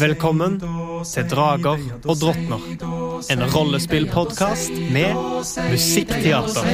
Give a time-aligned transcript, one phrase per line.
[0.00, 0.60] Velkommen
[1.12, 2.60] til Drager og drottner.
[3.32, 5.14] En rollespillpodkast med
[5.70, 6.66] musikkteater.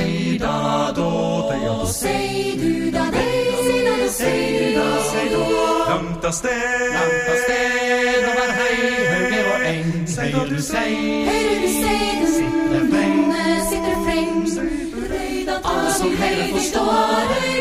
[4.27, 4.73] Sted,
[5.87, 7.67] langt av sted
[9.67, 10.07] eng.
[10.19, 10.91] Høyre du sei,
[11.29, 13.21] Høyre du sei, den sitter freng.
[13.71, 14.33] sitter freng.
[15.57, 16.91] Alle som hører forstår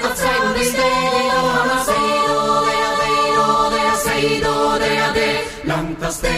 [0.09, 0.34] at
[5.95, 6.31] Langt av sted.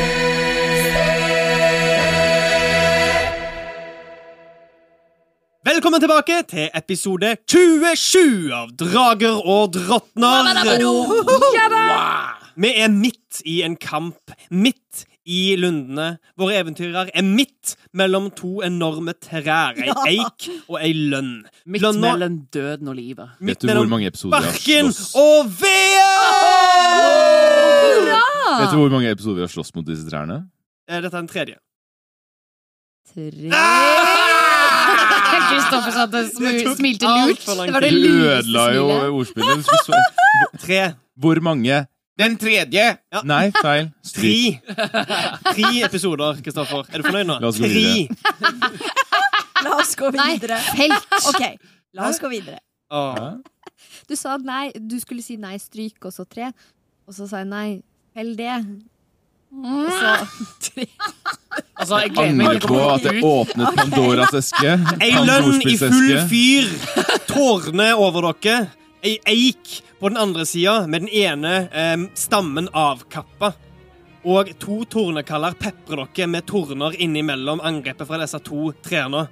[5.66, 10.52] Velkommen tilbake til episode 27 av Drager og drottner.
[12.58, 16.18] Vi er midt i en kamp, midt i lundene.
[16.40, 21.44] Våre eventyrer er midt mellom to enorme trær, ei eik og ei lønn.
[21.66, 23.30] Midt Lønna- mellom døden og livet.
[23.40, 27.27] midt Vet du hvor mange episoder vi har Barken og veden!
[28.62, 30.38] Vet du hvor mange episoder vi har slåss mot disse trærne?
[30.88, 31.56] Eh, Dette er den tredje.
[33.08, 33.24] Tre
[35.48, 37.42] Kristoffer satt og Det smu- tok smilte alt lurt.
[37.44, 38.04] for lang Det var det tid.
[38.04, 39.12] Du lureste ødela jo smilet.
[39.20, 39.60] ordspillet.
[39.86, 40.04] Så-
[40.66, 40.82] Tre.
[41.20, 41.76] Hvor mange
[42.18, 42.98] Den tredje!
[43.30, 43.92] Nei, feil.
[44.02, 44.62] Stryk.
[44.66, 44.86] Tre.
[45.54, 46.82] Tre episoder, Kristoffer.
[46.90, 47.36] Er du fornøyd nå?
[47.40, 47.74] La oss gå Tre.
[47.78, 48.08] videre.
[49.66, 50.58] La oss gå Nei, videre.
[50.78, 51.06] felt.
[51.30, 51.42] Ok,
[51.94, 52.58] la oss gå videre.
[52.92, 53.38] Åh.
[54.10, 56.52] Du sa nei, du skulle si nei, stryk, og så tre.
[57.08, 57.82] Og så sa jeg nei,
[58.18, 58.66] fell det.
[59.58, 60.14] Og så
[60.70, 60.88] tre.
[61.78, 64.72] Altså, jeg gleder meg Angrer på at jeg åpnet Pandoras eske.
[65.06, 66.72] Ei lønn i full fyr.
[67.30, 68.72] Tårene over dere.
[69.06, 73.52] Ei eik på den andre sida, med den ene eh, stammen avkappa.
[74.26, 79.28] Og to tornekaller peprer dere med torner innimellom angrepet fra disse to trærne.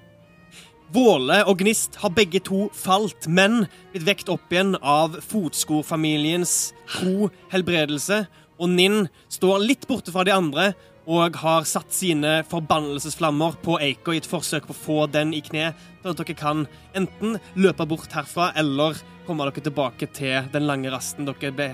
[0.93, 7.31] Våle og Gnist har begge to falt, men blitt vekt opp igjen av fotskofamiliens tro
[7.51, 8.27] helbredelse.
[8.59, 10.73] Og Ninn står litt borte fra de andre
[11.05, 15.41] og har satt sine forbannelsesflammer på Eika i et forsøk på å få den i
[15.45, 15.69] kne,
[16.01, 16.63] sånn at dere kan
[16.97, 21.67] enten løpe bort herfra eller komme dere tilbake til den lange rasten dere ble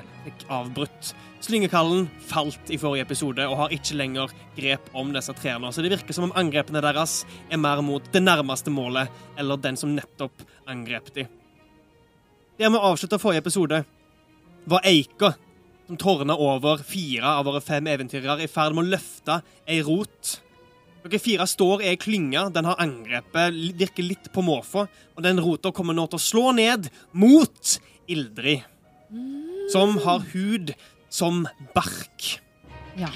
[0.52, 1.14] avbrutt.
[1.42, 5.72] Slyngekallen falt i forrige episode og har ikke lenger grep om disse trærne.
[5.74, 9.10] Så det virker som om angrepene deres er mer mot det nærmeste målet
[9.40, 11.32] eller den som nettopp angrep dem.
[12.60, 13.80] Der vi avslutta forrige episode,
[14.70, 15.32] var Eika,
[15.92, 20.38] som tårner over fire av våre fem eventyrere, i ferd med å løfte ei rot.
[21.04, 22.46] Dere fire står i ei klynge.
[22.56, 24.86] Den har angrepet, virker litt på måfå.
[25.18, 27.74] Og den rota kommer nå til å slå ned mot
[28.08, 28.64] Ildrid,
[29.74, 30.72] som har hud
[31.12, 31.44] som
[31.76, 32.30] bark.
[32.96, 33.12] Ja,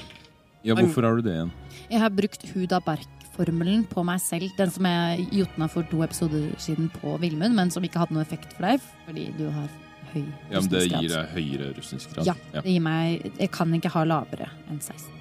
[0.76, 1.56] hvorfor har du det igjen?
[1.86, 4.52] Jeg har brukt hud av bark-formelen på meg selv.
[4.60, 8.26] Den som jeg jotna for to episoder siden på Villmund, men som ikke hadde noe
[8.26, 9.72] effekt for deg fordi du har
[10.16, 12.28] høy Ja, men Det gir deg høyere rustningsgrad.
[12.28, 15.12] Ja, det gir meg Jeg kan ikke ha lavere enn 16.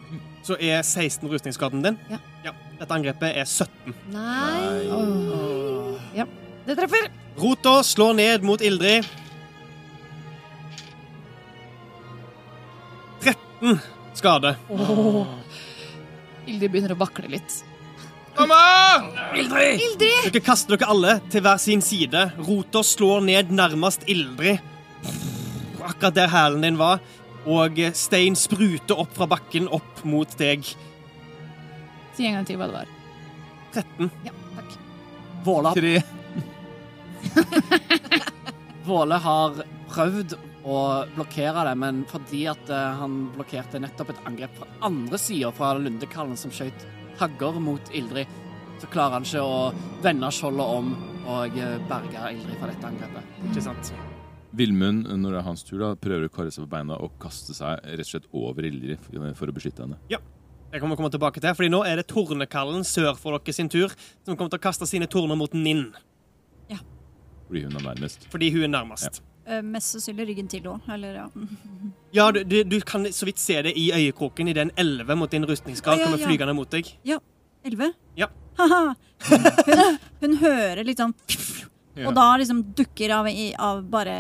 [0.46, 2.00] Så er 16 rustningsgraden din.
[2.12, 2.20] Ja.
[2.80, 3.94] Dette angrepet er 17.
[4.14, 4.82] Nei.
[4.94, 6.10] Åh.
[6.18, 6.26] Ja,
[6.68, 7.08] det treffer!
[7.40, 9.08] Rota slår ned mot Ildrid.
[13.24, 13.80] 13
[14.16, 14.56] skade.
[16.46, 17.62] Ildrid begynner å vakle litt.
[18.36, 22.26] Dere kaster dere alle til hver sin side.
[22.44, 24.60] Rota slår ned nærmest Ildrid.
[25.86, 27.04] Akkurat der hælen din var.
[27.46, 30.66] Og stein spruter opp fra bakken opp mot deg.
[32.16, 32.94] Si en gang til hva det var.
[33.76, 34.12] 13.
[34.26, 34.78] Ja, takk.
[35.46, 36.02] Våla Tre.
[38.86, 40.36] Våle har prøvd
[40.66, 40.78] å
[41.16, 45.74] blokkere det, men fordi at eh, han blokkerte nettopp et angrep fra andre sida, fra
[45.78, 46.88] Lundekallen som skjøt
[47.20, 48.32] hagger mot Ildrid,
[48.82, 49.60] så klarer han ikke å
[50.04, 50.92] vende skjoldet om
[51.26, 53.34] og eh, berge Ildrid fra dette angrepet.
[53.50, 53.94] Ikke sant?
[54.58, 57.54] Villmund, når det er hans tur, da, prøver å karre seg på beina og kaste
[57.58, 59.00] seg rett og slett over Ildrid
[59.38, 60.00] for, å beskytte henne.
[60.12, 60.20] Ja.
[60.72, 63.70] Det kommer vi komme tilbake til, fordi nå er det Tornekallen sør for dere sin
[63.72, 63.94] tur,
[64.26, 65.86] som kommer til å kaste sine torner mot Ninn,
[66.72, 66.80] Ja.
[67.48, 68.26] Fordi hun er nærmest.
[68.34, 69.22] fordi hun er nærmest.
[69.46, 70.82] eh, mest sannsynlig ryggen til òg.
[70.92, 71.28] Eller ja.
[72.16, 75.32] Ja, du, du, du kan så vidt se det i øyekroken idet en 11 mot
[75.32, 76.28] din rustningsgrad Å, ja, kommer ja.
[76.28, 76.90] flygende mot deg.
[77.06, 77.20] Ja.
[77.66, 77.92] Elleve?
[78.18, 78.28] Ja.
[78.58, 78.96] Haha.
[79.30, 81.14] Hun, hun hører litt sånn
[81.96, 82.10] Ja.
[82.10, 83.28] Og da liksom dukker av,
[83.60, 84.16] av bare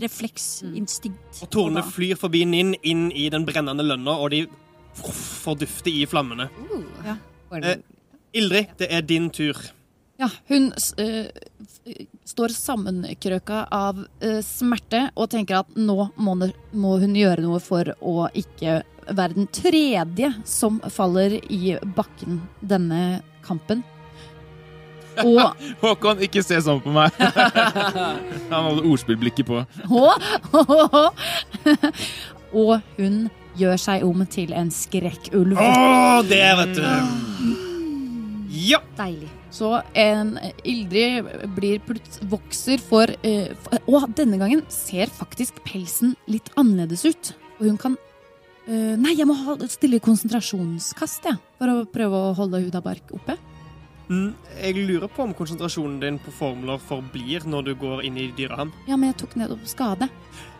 [0.00, 0.76] refleks, Mm.
[0.76, 1.42] instinkt.
[1.42, 4.46] Og tårnene flyr forbi Ninn inn i den brennende lønna, og de
[4.94, 6.48] fordufter i flammene.
[6.70, 6.84] Uh.
[7.04, 7.16] Ja.
[7.52, 7.82] Eh, det-
[8.34, 9.56] Ildrid, det er din tur.
[10.18, 11.26] Ja, hun eh,
[12.24, 16.34] står sammenkrøka av uh, smerte og tenker at nå må,
[16.74, 23.22] må hun gjøre noe for å ikke være den tredje som faller i bakken denne
[23.46, 23.84] kampen.
[25.24, 25.40] Og
[25.82, 27.08] Håkon, ikke se sånn på meg!
[28.52, 29.56] Han hadde ordspillblikket på.
[32.58, 33.28] Og hun
[33.58, 35.58] gjør seg om til en skrekkulv.
[35.58, 36.82] Å, det, vet du.
[38.58, 38.80] Ja.
[38.98, 39.28] Deilig.
[39.54, 40.38] Så en
[40.68, 41.24] Ildrid
[41.56, 43.48] blir plutselig vokser for eh,
[43.88, 47.32] Og denne gangen ser faktisk pelsen litt annerledes ut.
[47.58, 47.96] Og hun kan
[48.68, 51.36] eh, Nei, jeg må ha, stille konsentrasjonskast, jeg.
[51.58, 53.34] For å prøve å holde Hudabark oppe.
[54.08, 54.30] Mm,
[54.62, 58.70] Jeg lurer på om konsentrasjonen din på formler forblir når du går inn i dyrehavn.
[58.88, 60.08] Ja, men jeg tok nettopp skade.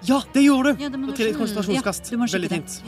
[0.05, 0.83] Ja, det gjorde du!
[0.85, 2.11] Ja, det må Og til et konsentrasjonskast.
[2.13, 2.83] Ja, Veldig fint.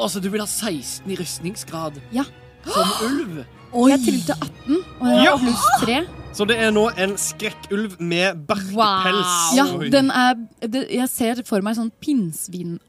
[0.00, 2.24] Altså, du vil ha 16 i rustningsgrad Ja.
[2.66, 3.40] som ulv?
[3.70, 5.30] Jeg trilte 18, og jeg Ja!
[5.30, 5.98] har pluss 3.
[6.34, 9.54] Så det er nå en skrekkulv med barkepels.
[9.54, 9.64] Ja,
[9.94, 10.34] den er
[10.66, 12.80] det, Jeg ser for meg sånn pinnsvinaktig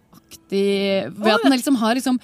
[1.18, 2.18] Ved at den liksom har liksom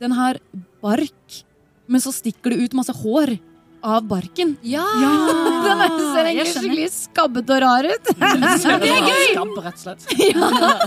[0.00, 0.36] Den har
[0.82, 1.42] bark,
[1.88, 3.36] men så stikker det ut masse hår
[3.82, 4.54] av barken.
[4.66, 4.84] Ja!
[5.66, 8.10] Den er, ser jeg egentlig skikkelig skabbet og rar ut.
[8.18, 9.26] Det er gøy!
[9.32, 10.02] Skabb, rett og slett.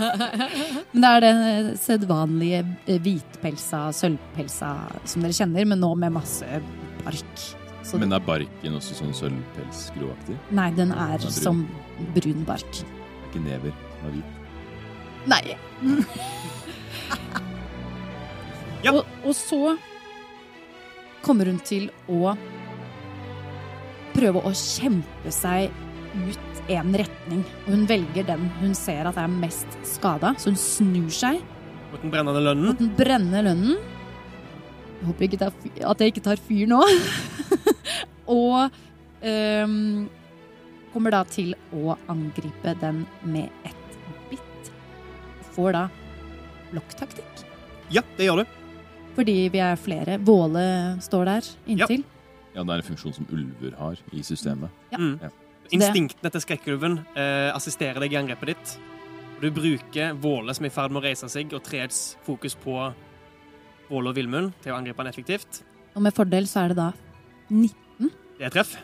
[0.96, 4.72] Men det er den sedvanlige eh, hvitpelsa, sølvpelsa
[5.08, 6.60] som dere kjenner, men nå med masse
[7.04, 7.46] bark.
[7.86, 10.38] Så, Men er barken også sånn sølvpelsgråaktig?
[10.58, 11.36] nei, den er Den er brun.
[11.36, 11.60] som
[12.16, 12.72] brun bark.
[12.72, 14.30] Det er Ikke never som er hvit?
[15.30, 15.44] Nei.
[18.86, 18.92] Ja.
[18.94, 19.60] og, og så
[21.26, 22.36] kommer hun til å
[24.16, 25.74] prøve å kjempe seg
[26.16, 27.44] ut en retning.
[27.66, 31.44] Og hun velger den hun ser at er mest skada, så hun snur seg
[31.92, 32.66] Mot den brennende lønnen.
[32.66, 33.78] mot den brennende lønnen.
[34.96, 36.82] Jeg håper ikke det er at jeg ikke tar fyr nå.
[38.36, 38.74] og
[39.22, 40.08] um,
[40.92, 43.96] kommer da til å angripe den med et
[44.32, 44.72] bitt.
[45.56, 45.86] Får da
[46.74, 47.46] blokktaktikk.
[47.94, 48.60] Ja, det gjør du.
[49.16, 50.18] Fordi vi er flere.
[50.20, 50.66] Våle
[51.06, 52.04] står der inntil.
[52.04, 52.15] Ja,
[52.64, 54.72] det er en funksjon som ulver har i systemet.
[54.94, 55.00] Ja.
[55.02, 55.18] Mm.
[55.22, 55.32] Ja.
[55.74, 58.76] Instinktene til skrekkulven eh, assisterer deg i angrepet ditt.
[59.42, 62.78] Du bruker Våle som er i ferd med å reise seg, og treets fokus på
[63.90, 65.64] Våle og Villmund til å angripe han effektivt.
[65.96, 66.92] Og med fordel så er det da
[67.50, 68.12] 19.
[68.38, 68.76] Det er treff.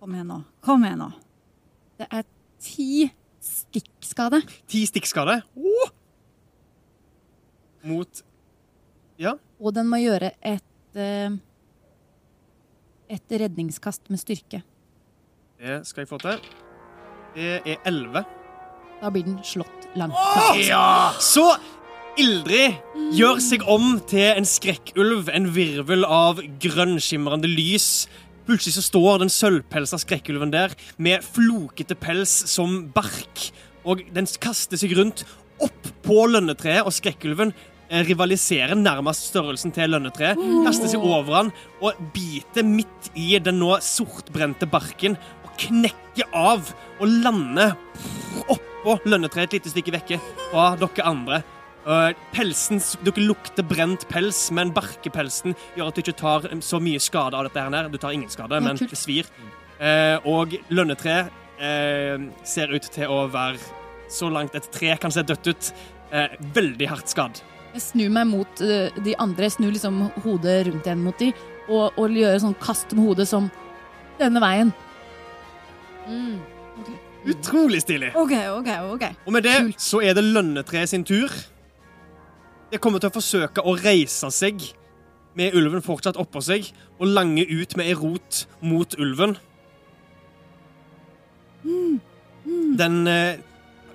[0.00, 0.40] Kom igjen nå.
[0.64, 1.10] Kom igjen nå.
[1.98, 2.26] Det er
[2.62, 3.06] ti
[3.42, 4.42] stikkskade.
[4.70, 5.40] Ti stikkskade.
[5.58, 5.92] Oh!
[7.86, 8.22] Mot
[9.60, 11.36] Og den må gjøre et eh,
[13.10, 14.62] et redningskast med styrke.
[15.60, 16.42] Det skal jeg få til.
[17.36, 18.24] Det er elleve.
[19.00, 20.16] Da blir den slått langt.
[20.66, 21.12] Ja!
[21.20, 21.44] Så
[22.16, 22.78] Ildrid
[23.12, 28.06] gjør seg om til en skrekkulv, en virvel av grønnskimrende lys.
[28.48, 30.72] Plutselig så står den sølvpelsa skrekkulven der
[31.02, 33.50] med flokete pels som bark.
[33.86, 35.26] Og den kaster seg rundt
[35.62, 37.52] opp på lønnetreet, og skrekkulven
[37.90, 40.40] rivaliserer nærmest størrelsen til lønnetreet.
[40.66, 46.72] Kaster seg over han og biter midt i den nå sortbrente barken og knekker av
[46.98, 47.76] og lander
[48.46, 51.42] oppå lønnetreet et lite stykke vekke fra dere andre.
[51.86, 56.80] Uh, pelsen, Dere lukter brent pels, men barkepelsen gjør at du ikke tar um, så
[56.82, 57.62] mye skade av dette.
[57.62, 57.90] her.
[57.92, 59.30] Du tar ingen skade, men det svir.
[59.78, 61.28] Eh, og lønnetreet
[61.60, 63.60] eh, ser ut til å være
[64.12, 65.72] så langt et tre kan se dødt ut.
[66.12, 67.42] eh, veldig hardt skadd.
[67.76, 71.28] Jeg snur meg mot uh, de andre, snur liksom hodet rundt igjen mot de,
[71.68, 73.50] og, og gjør sånn kast med hodet som
[74.16, 74.70] denne veien.
[76.08, 76.38] Mm.
[77.26, 78.14] Utrolig stilig.
[78.16, 79.04] OK, OK, OK.
[79.26, 79.82] Og med det Kult.
[79.82, 81.32] så er det lønnetreet sin tur.
[82.70, 84.62] Det kommer til å forsøke å reise seg
[85.36, 89.36] med ulven fortsatt oppå seg og lange ut med ei rot mot ulven.
[92.80, 93.42] Den eh,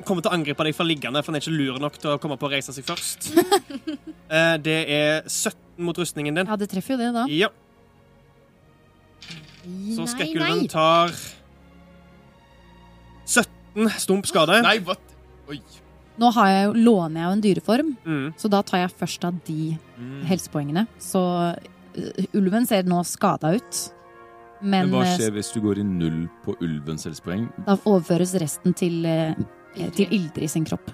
[0.08, 2.20] kommer til å angripe deg fra liggende, for han er ikke lur nok til å
[2.22, 3.32] komme på å reise seg først.
[4.32, 6.48] Eh, det er 17 mot rustningen din.
[6.48, 7.26] Ja, det treffer jo det, da.
[7.28, 7.50] Ja,
[9.92, 11.12] så skrekkulven tar
[13.28, 14.62] 17 stump skade.
[14.66, 14.96] Nei, hva?
[15.52, 15.60] Oi.
[16.22, 18.34] Nå har jeg jo, låner jeg jo en dyreform, Mm.
[18.38, 19.78] så da tar jeg først av de
[20.28, 20.86] helsepoengene.
[21.00, 21.22] Så
[21.96, 23.82] eh, ulven ser nå skada ut.
[24.62, 27.48] Men, Men hva eh, skjer hvis du går i null på ulvens helsepoeng?
[27.66, 29.34] da overføres resten til, eh,
[29.76, 30.92] til Ildrid sin kropp.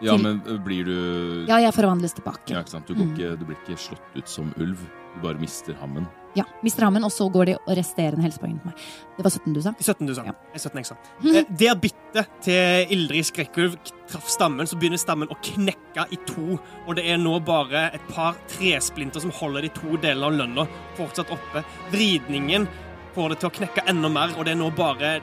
[0.00, 2.52] Ja, Til- men øh, blir du Ja, jeg forvandles tilbake.
[2.52, 2.86] Ja, ikke sant?
[2.86, 3.16] Du, går Mm.
[3.16, 4.78] ikke, du blir ikke slått ut som ulv.
[5.16, 6.06] Du bare mister hammen.
[6.36, 8.76] Ja, Mister hammen, og så går de resterende helsepoengene til meg.
[9.16, 9.72] Det var 17 du sa?
[9.80, 10.22] 17 du sa.
[10.28, 10.32] Ja.
[10.54, 10.94] 17 jeg sa.
[11.24, 13.74] Eh, Der bittet til Ildrid Skrekkulv
[14.06, 16.60] traff stammen, så begynner stammen å knekke i to.
[16.86, 20.68] Og det er nå bare et par tresplinter som holder de to delene av lønna
[20.96, 21.64] fortsatt oppe.
[21.90, 22.68] Vridningen
[23.16, 25.20] får det til å knekke enda mer, og det er nå bare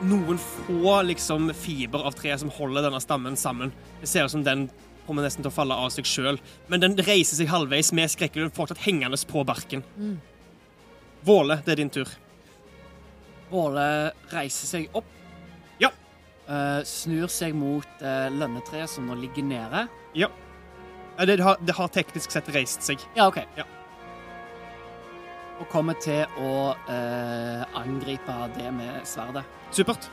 [0.00, 3.72] noen få liksom, fiber av treet som holder denne stammen sammen.
[4.00, 4.68] Det ser ut som den
[5.06, 6.40] kommer nesten til å falle av seg sjøl.
[6.70, 9.84] Men den reiser seg halvveis med Skrekkulven fortsatt hengende på barken.
[11.26, 12.10] Våle, det er din tur.
[13.50, 13.86] Våle
[14.30, 15.08] reiser seg opp.
[15.82, 15.90] Ja.
[16.46, 19.86] Uh, snur seg mot uh, lønnetreet som nå ligger nede.
[20.14, 20.30] Ja.
[21.18, 23.02] Ja, Det har, det har teknisk sett reist seg.
[23.18, 23.42] Ja, OK.
[23.58, 23.66] Ja.
[25.60, 29.44] Og kommer til å uh, angripe det med sverdet.
[29.74, 30.08] Supert.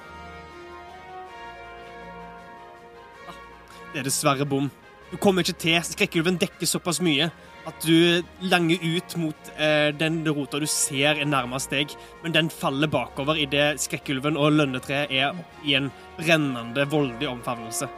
[3.94, 4.68] Det er dessverre bom.
[5.12, 5.78] Du kommer ikke til.
[5.88, 7.30] Skrekkulven dekker såpass mye
[7.68, 11.92] at du langer ut mot eh, den rota du ser er nærmest deg,
[12.24, 15.36] men den faller bakover idet skrekkulven og lønnetreet er
[15.68, 17.90] i en brennende, voldelig omfavnelse.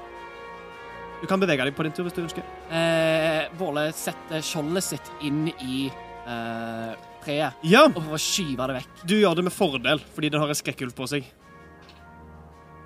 [1.21, 2.47] Du kan bevege deg på din tur hvis du ønsker.
[2.73, 8.79] Eh, Våle setter skjoldet sitt inn i eh, treet Ja, og prøver å skyve det
[8.79, 9.03] vekk.
[9.05, 11.29] du gjør det med fordel, fordi den har en skrekkulv på seg.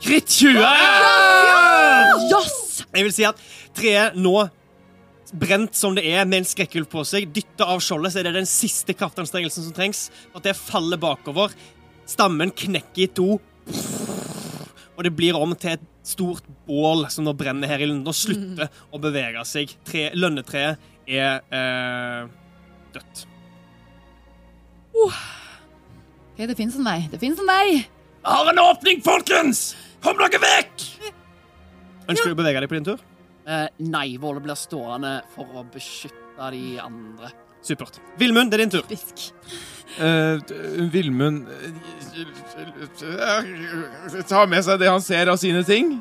[0.02, 0.60] Kritt 20!
[2.32, 2.84] Yes!
[2.94, 3.40] Jeg vil si at
[3.78, 4.34] treet nå,
[5.34, 8.36] brent som det er, med en skrekkulv på seg, dytta av skjoldet, så er det
[8.38, 10.08] den siste kraftanstrengelsen som trengs.
[10.34, 11.54] At det faller bakover.
[12.10, 13.40] Stammen knekker i to.
[14.94, 18.18] Og det blir om til et stort bål som nå brenner her i Lunden, og
[18.18, 19.72] slutter å bevege seg.
[19.88, 22.28] Tre, lønnetreet er eh,
[22.94, 23.26] dødt.
[24.94, 27.00] Ok, det fins en vei.
[27.12, 27.84] Det fins en vei!
[28.24, 29.76] Vi har en åpning, folkens!
[30.04, 30.84] Kom dere vekk!
[32.08, 33.02] Ønsker du å bevege deg på din tur?
[33.44, 37.34] Eh, nei, Våle blir stående for å beskytte de andre.
[37.68, 38.00] Supert.
[38.22, 38.86] Vilmund, det er din tur.
[38.88, 39.26] Fisk.
[40.00, 40.40] Uh,
[40.94, 41.76] Vilmund eh,
[44.24, 45.98] tar med seg det han ser av sine ting,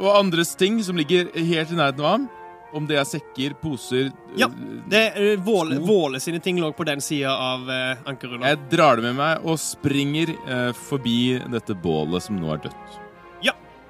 [0.00, 2.28] og andres ting som ligger helt i nærheten av ham.
[2.76, 6.84] Om det er sekker, poser Ja, eh, Det er Våle, Våle sine ting lå på
[6.84, 8.44] den sida av uh, ankerrullen.
[8.44, 12.98] Jeg drar det med meg og springer uh, forbi dette bålet som nå er dødt.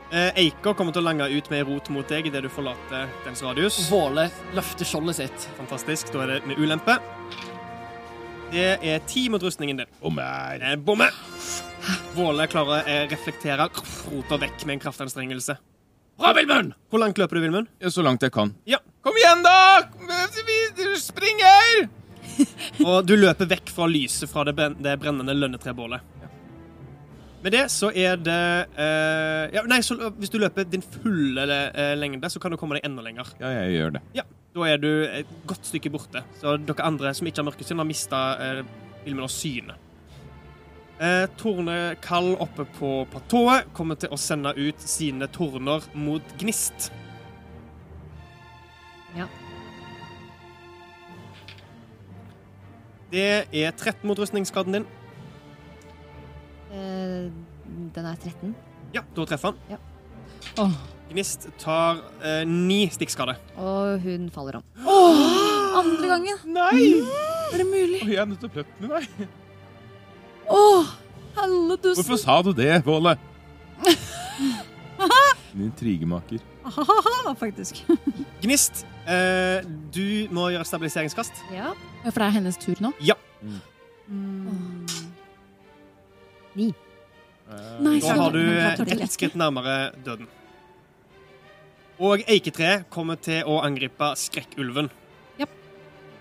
[0.08, 3.42] Eh, Eiko kommer til å lange ut med rot mot deg idet du forlater dens
[3.44, 3.76] radius.
[3.92, 5.48] Våle løfter skjoldet sitt.
[5.58, 6.14] Fantastisk.
[6.14, 6.96] Da er det med ulempe.
[8.48, 9.90] Det er ti mot rustningen din.
[10.00, 11.10] Om jeg Det er bomme.
[12.16, 15.58] Våle klarer å eh, reflektere rota vekk med en kraftanstrengelse.
[16.18, 16.74] Bra, Vilmund!
[16.90, 17.68] Hvor langt løper du, Vilmund?
[17.78, 18.50] Ja, Så langt jeg kan.
[18.66, 18.80] Ja.
[19.06, 19.86] Kom igjen, da!
[20.48, 21.86] Vi springer!
[22.88, 26.16] Og du løper vekk fra lyset fra det, brenn det brennende lønnetrebålet.
[27.38, 28.42] Med det så er det
[28.74, 32.78] uh, ja, Nei, så hvis du løper din fulle uh, lengde, så kan du komme
[32.78, 33.30] deg enda lenger.
[33.38, 34.02] Ja, jeg gjør det.
[34.18, 34.26] Ja,
[34.58, 36.24] Da er du et godt stykke borte.
[36.40, 38.64] Så dere andre som ikke har mørkesyn, har mista uh,
[39.04, 39.78] filmen av syne.
[40.98, 46.88] Eh, Tornekall oppe på platået kommer til å sende ut sine torner mot Gnist.
[49.14, 49.28] Ja.
[53.14, 54.90] Det er 13 mot rustningsskaden din.
[56.74, 57.30] Eh,
[57.94, 58.54] den er 13.
[58.92, 59.64] Ja, da treffer han.
[59.70, 59.82] Ja.
[60.58, 60.78] Oh.
[61.12, 63.38] Gnist tar eh, ni stikkskade.
[63.54, 64.70] Og hun faller om.
[65.78, 66.46] Andre gangen.
[66.50, 67.04] Nei!
[67.54, 68.02] Er det mulig?
[68.02, 69.46] Jeg er nødt til å pløtte med
[70.48, 70.56] meg.
[70.56, 70.92] Åh,
[71.36, 72.02] helledusen.
[72.02, 73.16] Hvorfor sa du det, Våle?
[75.52, 76.40] Din intrigemaker.
[76.64, 77.84] Ahaha, faktisk.
[78.42, 79.64] Gnist, eh,
[79.94, 81.32] du må gjøre stabiliseringskast.
[81.54, 81.72] Ja.
[82.04, 82.92] Ja, for det er hennes tur nå?
[83.00, 83.16] Ja.
[83.42, 83.60] Mm.
[86.58, 90.28] Nei, Da har du eh, ett skritt nærmere døden.
[91.98, 94.90] Og eiketreet kommer til å angripe skrekkulven.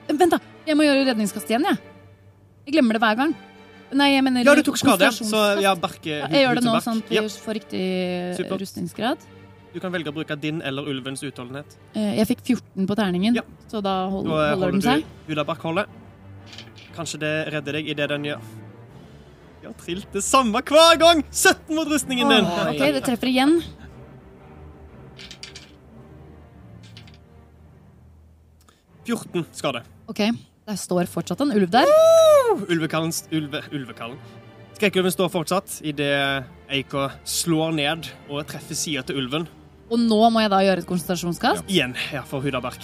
[0.08, 0.40] Vent, da.
[0.64, 1.78] Jeg må gjøre redningskast igjen, jeg.
[2.68, 3.34] Jeg glemmer det hver gang.
[3.96, 6.98] Nei, jeg mener Ja, du tok skade, så ja, barke Jeg gjør det nå, sånn
[7.04, 7.84] at vi Ja, får riktig
[8.36, 8.60] Supert.
[8.60, 9.18] rustningsgrad.
[9.74, 11.78] du kan velge å bruke din eller ulvens utholdenhet.
[11.96, 13.42] Eh, Jeg fikk 14 på terningen, Ja.
[13.70, 15.06] så da holder, eh, holder holder den seg.
[15.28, 15.86] du Hudabark-holdet.
[16.96, 18.42] Kanskje det redder deg i det den gjør
[19.62, 21.24] De har trilt det samme hver gang!
[21.32, 22.46] 17 mot rustningen din!
[22.46, 23.62] Oh, ok, det treffer igjen.
[29.06, 29.84] Fjorten 14 skade.
[30.08, 30.20] Ok,
[30.68, 31.88] der står fortsatt en ulv der.
[32.68, 34.18] Ulvekallen ulve, Ulvekallen.
[34.76, 39.48] Skrekkulven står fortsatt idet Eika slår ned og treffer sida til ulven.
[39.88, 41.64] Og nå må jeg da gjøre et konsentrasjonskast.
[41.72, 42.84] Igjen, ja, for Hudabark.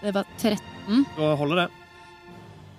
[0.00, 1.02] Det var 13.
[1.16, 1.66] Da holder det.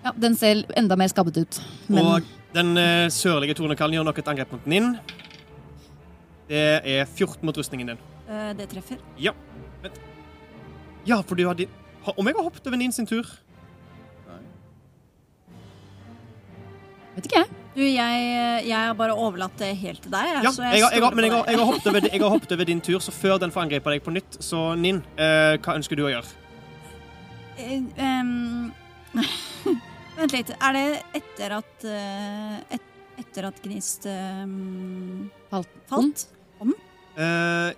[0.06, 1.60] Ja, Den ser enda mer skabbet ut.
[1.92, 4.94] Men Og den uh, sørlige tornekallen gjør nok et angrep mot den inn.
[6.48, 8.00] Det er 14 mot rustningen din.
[8.30, 9.04] Uh, det treffer.
[9.20, 9.36] Ja.
[9.84, 10.00] Vent.
[11.08, 11.76] Ja, for du har din
[12.16, 13.26] Om jeg har hoppet over Nin sin tur?
[17.18, 17.50] vet ikke jeg.
[17.78, 18.26] Du, jeg,
[18.68, 20.28] jeg har bare overlatt det helt til deg.
[20.46, 22.68] Ja, så jeg, har- jeg, men jeg har, har hoppet over, jeg har hoppet over
[22.70, 25.98] din tur, så før den får angripe deg på nytt, så Ninn, eh, hva ønsker
[25.98, 26.30] du å gjøre?
[27.58, 27.82] Eh,
[28.22, 28.70] um,
[30.18, 30.52] Vent litt.
[30.62, 30.86] Er det
[31.22, 32.86] etter at eh, et,
[33.18, 34.52] Etter at Gnist em,
[35.50, 35.72] Falt.
[35.90, 36.28] falt?
[36.62, 37.72] Eh,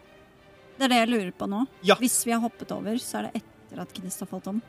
[0.76, 1.62] Det er det jeg lurer på nå.
[1.88, 1.96] Ja.
[2.00, 3.48] Hvis vi har hoppet over, så er det etter
[3.80, 4.62] at Gnist har falt om.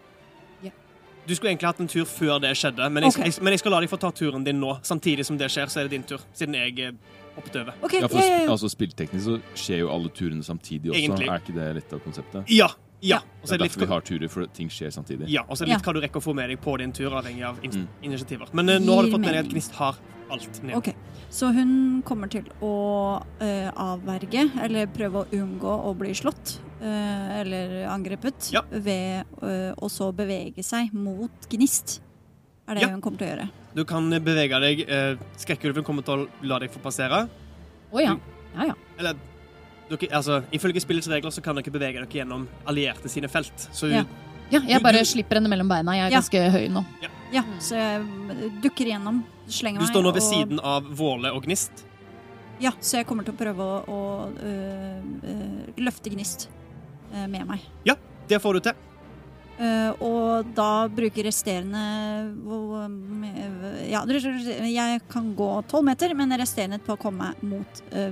[1.26, 3.60] du skulle egentlig hatt en tur før det skjedde, men jeg, skal- jeg, men jeg
[3.60, 4.70] skal la deg få ta turen din nå.
[4.82, 6.92] Samtidig som det skjer, så er det din tur, siden jeg eh,
[7.36, 7.74] hoppet over.
[7.86, 8.50] Okay, Ja, for yeah, yeah.
[8.50, 10.98] altså Spillteknisk så skjer jo alle turene samtidig også.
[11.04, 11.28] Egentlig.
[11.28, 12.50] Er ikke det litt av konseptet?
[12.50, 12.70] Ja.
[13.04, 13.20] ja.
[13.20, 15.28] Og Det så er er det litt derfor vi har turer, for ting skjer samtidig.
[15.30, 16.92] Ja, og så er det litt hva du rekker å få med deg på din
[16.96, 17.86] tur, avhengig av in Mm.
[18.02, 18.48] initiativer.
[18.52, 19.52] Men uh, nå har du fått med deg at.
[19.52, 20.00] Gnist har
[20.30, 20.74] alt ned.
[20.80, 20.90] Ok,
[21.30, 22.70] Så hun kommer til å
[23.40, 28.62] eh, avverge, eller prøve å unngå å bli slått, eh, eller angrepet, Ja.
[28.70, 32.00] ved eh, å så bevege seg mot Gnist.
[32.68, 32.88] Er det Ja.
[32.88, 33.48] hun kommer til å gjøre.
[33.74, 34.80] Du kan bevege deg.
[34.88, 37.28] Eh, Skrekkulven kommer til å la deg få passere.
[37.92, 38.16] Å ja.
[38.56, 38.74] Ja ja.
[38.98, 39.14] Eller
[39.88, 43.54] dere, altså, Ifølge spillets regler så kan dere bevege dere gjennom allierte sine felt.
[43.72, 44.04] Så Ja.
[44.50, 45.92] Ja, Du- jeg bare du- slipper henne mellom beina.
[45.94, 46.20] Jeg er Ja.
[46.20, 46.84] ganske høy nå.
[47.02, 47.08] Ja,
[47.62, 51.86] så jeg dukker igjennom, slenger du står nå ved og- siden av Våle og Gnist.
[52.60, 54.00] Ja, så jeg kommer til å prøve å, å
[54.36, 56.48] øh, øh, løfte Gnist
[57.14, 57.64] øh, med meg.
[57.88, 57.96] Ja,
[58.28, 58.74] Det får du til.
[59.60, 61.80] Uh, og da bruker resterende
[63.90, 64.00] Ja,
[64.94, 68.08] jeg kan gå tolv meter, men resterende på å komme mot uh,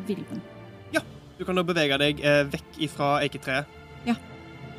[0.93, 1.01] Ja,
[1.39, 3.65] Du kan da bevege deg eh, vekk ifra eiketreet.
[4.05, 4.19] Ja.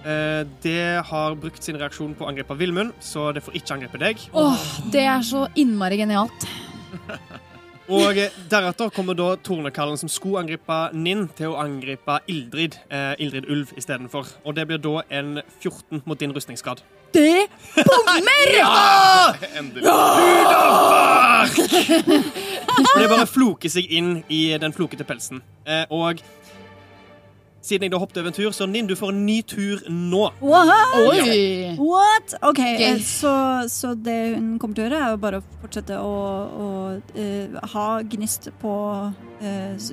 [0.06, 4.02] Eh, det har brukt sin reaksjon på å angripe Villmund, så det får ikke angripe
[4.02, 4.26] deg.
[4.34, 6.48] Åh, det er så innmari genialt.
[7.90, 13.16] Og eh, deretter kommer da tornekallen som skulle angripe Ninn, til å angripe Ildrid, eh,
[13.18, 14.30] Ildrid Ulv istedenfor.
[14.46, 16.84] Og det blir da en 14 mot din rustningsgrad.
[17.14, 18.52] Det bommer!
[19.58, 19.90] Endelig.
[22.70, 25.42] Og det bare floker seg inn i den flokete pelsen.
[25.66, 26.22] Eh, og
[27.62, 30.22] siden jeg da hoppet over en tur, så Ninn, du får en ny tur nå.
[30.40, 30.94] What?
[31.04, 31.76] Oi!
[31.80, 32.36] What?
[32.48, 32.84] OK, Gøy.
[32.88, 33.34] eh, så,
[33.72, 36.14] så det hun kommer til å gjøre, er jo bare å fortsette å,
[36.66, 36.68] å
[36.98, 38.76] uh, ha Gnist på
[39.12, 39.90] uh, eh,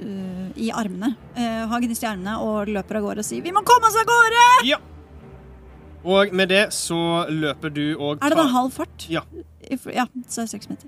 [0.62, 1.14] i armene.
[1.37, 3.98] Uh, ha Gnist i armene og løper av gårde og sier 'Vi må komme oss
[3.98, 4.79] av gårde!' Ja.
[6.07, 9.09] Og med det så løper du og Er det da halv fart?
[9.11, 9.24] Ja.
[9.66, 10.87] Ja, så er det seks meter.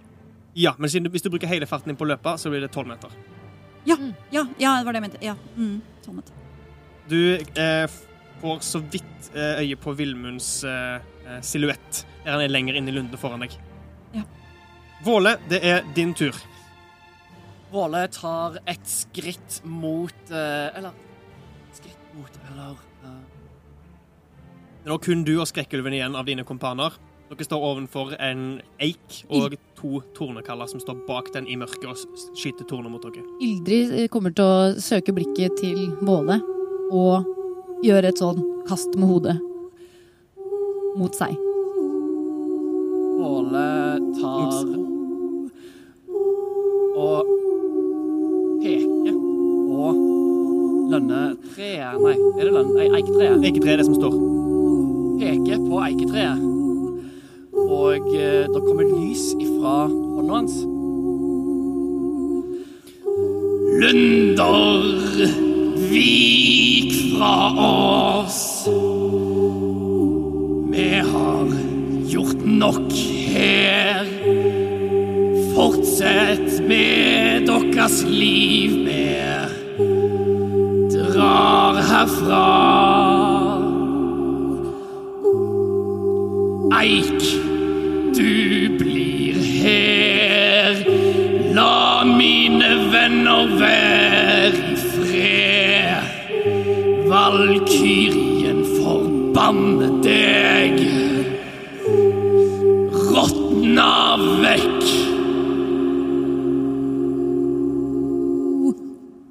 [0.54, 2.62] Ja, men siden du, hvis du bruker hele farten din på å løpe, så blir
[2.62, 3.10] det 12 meter.
[3.84, 3.96] Ja,
[4.30, 5.18] Ja, ja, det var det jeg mente.
[5.22, 6.47] Ja, mm, tolv meter.
[7.08, 7.86] Du eh,
[8.40, 12.92] får så vidt eh, øye på Vilmunds eh, eh, silhuett, han er lenger inn i
[12.92, 13.54] lunden foran deg.
[14.12, 14.24] Ja.
[15.06, 16.36] Våle, det er din tur.
[17.72, 20.94] Våle tar et skritt mot eh, Eller
[21.76, 23.18] Skritt mot Eller eh,
[24.78, 26.96] Det er nå kun du og Skrekkulven igjen av dine kompaner.
[27.28, 32.36] Dere står ovenfor en eik og to tornekaller som står bak den i mørket og
[32.40, 33.20] skyter torner mot dere.
[33.44, 36.40] Ildrid kommer til å søke blikket til Våle
[36.90, 39.37] og gjøre et sånn kast med hodet
[40.98, 41.35] mot seg.
[43.29, 43.66] Åle
[44.18, 44.70] tar
[46.98, 47.31] og
[48.62, 49.90] peker på
[50.92, 52.72] lønnetreet Nei, er det lønn...
[52.83, 53.44] Eiketreet.
[53.44, 54.16] Eiketreet er det som står.
[55.20, 56.46] Peker på eiketreet.
[57.59, 60.59] Og eh, da kommer lys ifra hånda hans.
[63.79, 65.47] Lunder,
[65.90, 68.68] vik fra oss.
[70.70, 71.48] Vi har
[72.07, 72.92] gjort nok
[73.35, 74.07] her.
[75.55, 78.70] Fortsett med deres liv.
[78.88, 79.09] Vi
[80.92, 82.44] drar herfra.
[86.79, 87.22] Eik,
[88.14, 90.85] du blir her.
[91.55, 94.17] La mine venner være
[97.38, 100.81] Valkyrien forbanne deg.
[103.14, 103.90] Råtna
[104.42, 104.88] vekk.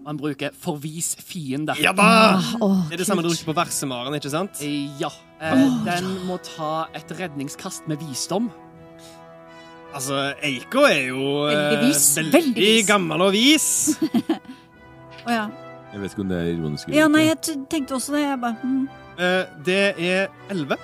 [0.08, 1.76] Han bruker 'forvis fiende'.
[1.84, 2.40] Ja da!
[2.88, 4.62] Det er det samme du bruker på versemaren, ikke sant?
[4.64, 5.12] Eh, Ja.
[5.42, 8.48] Eh, den må ta et redningskast med visdom.
[9.94, 12.16] Altså, Eiko er jo eh, Veldig vis.
[12.18, 12.88] veldig, Veldig vis.
[12.88, 14.00] gammel og vis.
[15.28, 15.48] Å ja.
[15.94, 16.90] Jeg vet ikke om det er ironisk.
[16.92, 18.24] Ja, nei, jeg tenkte også det.
[18.26, 18.88] Jeg bare mm.
[19.18, 20.76] Eh, det er 11.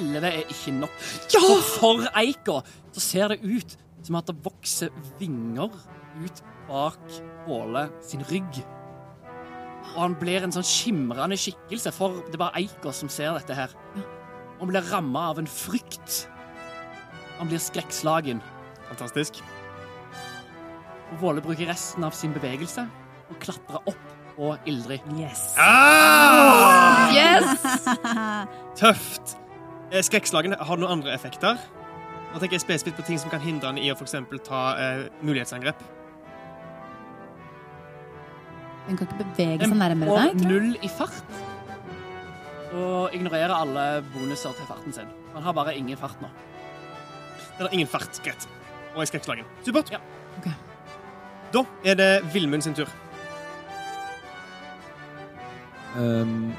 [0.00, 0.92] elleve er ikke nok.
[1.28, 2.62] For, for eika
[2.94, 3.74] så ser det ut
[4.06, 5.74] som at det vokser vinger
[6.22, 7.18] ut bak
[7.50, 8.62] Åle sin rygg.
[9.92, 13.56] Og han blir en sånn skimrende skikkelse, for det er bare eika som ser dette
[13.56, 13.74] her.
[14.60, 16.22] Han blir ramma av en frykt.
[17.40, 18.40] Han blir skrekkslagen.
[18.88, 19.42] Fantastisk.
[21.12, 22.86] Og Våle bruker resten av sin bevegelse
[23.28, 25.04] og klatrer opp på Ildrid.
[25.18, 25.54] Yes.
[25.58, 27.12] Ah!
[27.14, 27.86] yes!
[28.80, 29.36] Tøft.
[29.92, 31.60] Skrekkslagene har noen andre effekter?
[32.32, 35.02] Nå tenker jeg spesifikt på ting som kan hindre han i å eksempel ta eh,
[35.20, 35.82] mulighetsangrep.
[38.86, 40.40] Den kan ikke bevege seg nærmere Og deg.
[40.40, 41.36] Og null i fart.
[42.72, 45.12] Og ignorerer alle bonuser til farten sin.
[45.36, 46.30] Han har bare ingen fart nå.
[47.58, 48.16] Det er ingen fart.
[48.24, 48.48] Greit.
[48.96, 49.48] Og i skrekkslagen.
[49.64, 49.92] Supert.
[49.92, 50.00] Ja.
[50.40, 50.56] Okay.
[51.52, 52.88] Da er det Vilmund sin tur.
[56.00, 56.52] Ehm,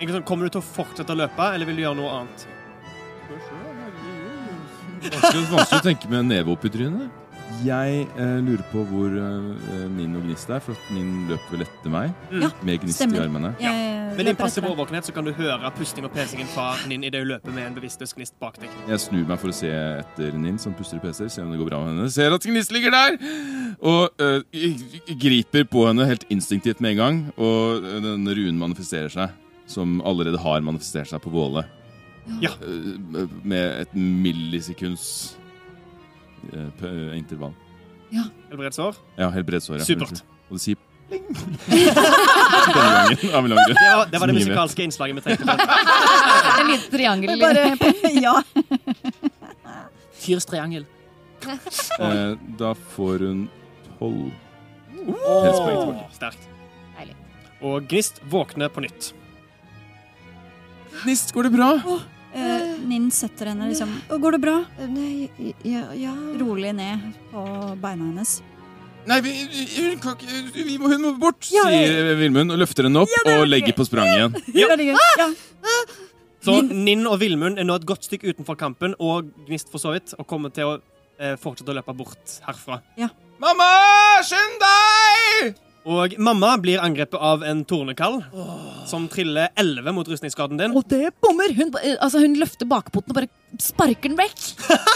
[0.00, 2.46] sånn, Kommer du til å fortsette å løpe, eller vil du gjøre noe annet?
[5.06, 7.22] vanskelig, vanskelig å tenke med neve opp i trynet.
[7.64, 11.64] Jeg eh, lurer på hvor eh, Ninn og Gnist er, for at Ninn løper vel
[11.64, 12.16] etter meg.
[12.32, 12.48] Mm.
[12.66, 13.20] Med Gnist stemmer.
[13.20, 13.52] i armene.
[13.62, 13.72] Ja.
[14.16, 17.30] Med din passive overvåkenhet så kan du høre pusting og pesingen fra Ninn idet hun
[17.34, 18.72] løper med en bevisstløs gnist bak deg.
[18.88, 21.30] Jeg snur meg for å se etter Ninn, som puster i PC-er.
[21.32, 22.10] Se om det går bra med henne.
[22.12, 23.18] Ser at Gnist ligger der!
[23.84, 27.18] Og eh, g- griper på henne helt instinktivt med en gang.
[27.36, 29.34] Og eh, denne runen manifesterer seg,
[29.70, 31.66] som allerede har manifestert seg på Våle.
[32.42, 32.50] Ja.
[32.58, 35.36] Uh, med et millisekunds
[36.50, 37.52] p- intervall.
[38.50, 38.96] Helbredssår.
[39.18, 39.78] Ja, helbredssår.
[39.78, 39.86] ja.
[39.86, 40.22] Supert.
[40.50, 41.22] Og det sier pling.
[41.70, 43.78] Denne gangen, grunn.
[44.10, 45.54] Det var, det, musikalske innslaget vi trengte.
[46.56, 47.38] En liten triangel.
[47.42, 47.62] Bare,
[48.26, 48.34] ja.
[50.26, 50.86] Fyrstriangel.
[51.46, 53.44] Eh, da får hun
[53.98, 54.32] tolv.
[54.96, 56.08] Helsepoeng tilbake.
[56.16, 56.48] Sterkt.
[56.96, 57.16] Deilig.
[57.62, 59.12] Og Gnist våkner på nytt.
[61.04, 61.70] Gnist, går det bra?
[62.36, 64.56] Eh, Ninn setter henne liksom «Å, Går det bra?
[64.92, 65.28] Nei,
[65.64, 66.12] ja, ja.
[66.40, 67.44] Rolig ned på
[67.80, 68.38] beina hennes.
[69.06, 70.16] Nei, vi, vi, hun, kan
[70.52, 71.84] vi må, hun må bort, Ja, ja.
[71.86, 74.34] sier Vilmund og løfter henne opp Ja, og legger på sprang igjen.
[74.56, 74.74] Ja.
[74.74, 75.28] Ja.
[76.46, 79.94] Så Ninn og Vilmund er nå et godt stykke utenfor kampen, og Gnist for så
[79.94, 80.74] vidt, og kommer til å
[81.22, 82.80] eh, fortsette å løpe bort herfra.
[83.42, 83.68] Mamma,
[84.24, 85.56] skynd deg!
[85.86, 88.16] Og mamma blir angrepet av en tornekall
[88.90, 90.72] som triller 11 mot rustningsskaden din.
[90.74, 91.52] Og det bommer!
[91.54, 91.70] Hun,
[92.00, 93.28] altså, hun løfter bakpoten og bare
[93.62, 94.40] sparker den vekk.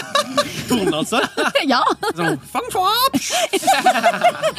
[0.69, 1.21] Tornen, altså.
[1.71, 1.79] ja!
[2.17, 3.15] Sånn, fang fopp!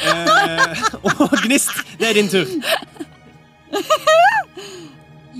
[0.06, 2.48] eh, og Gnist, det er din tur.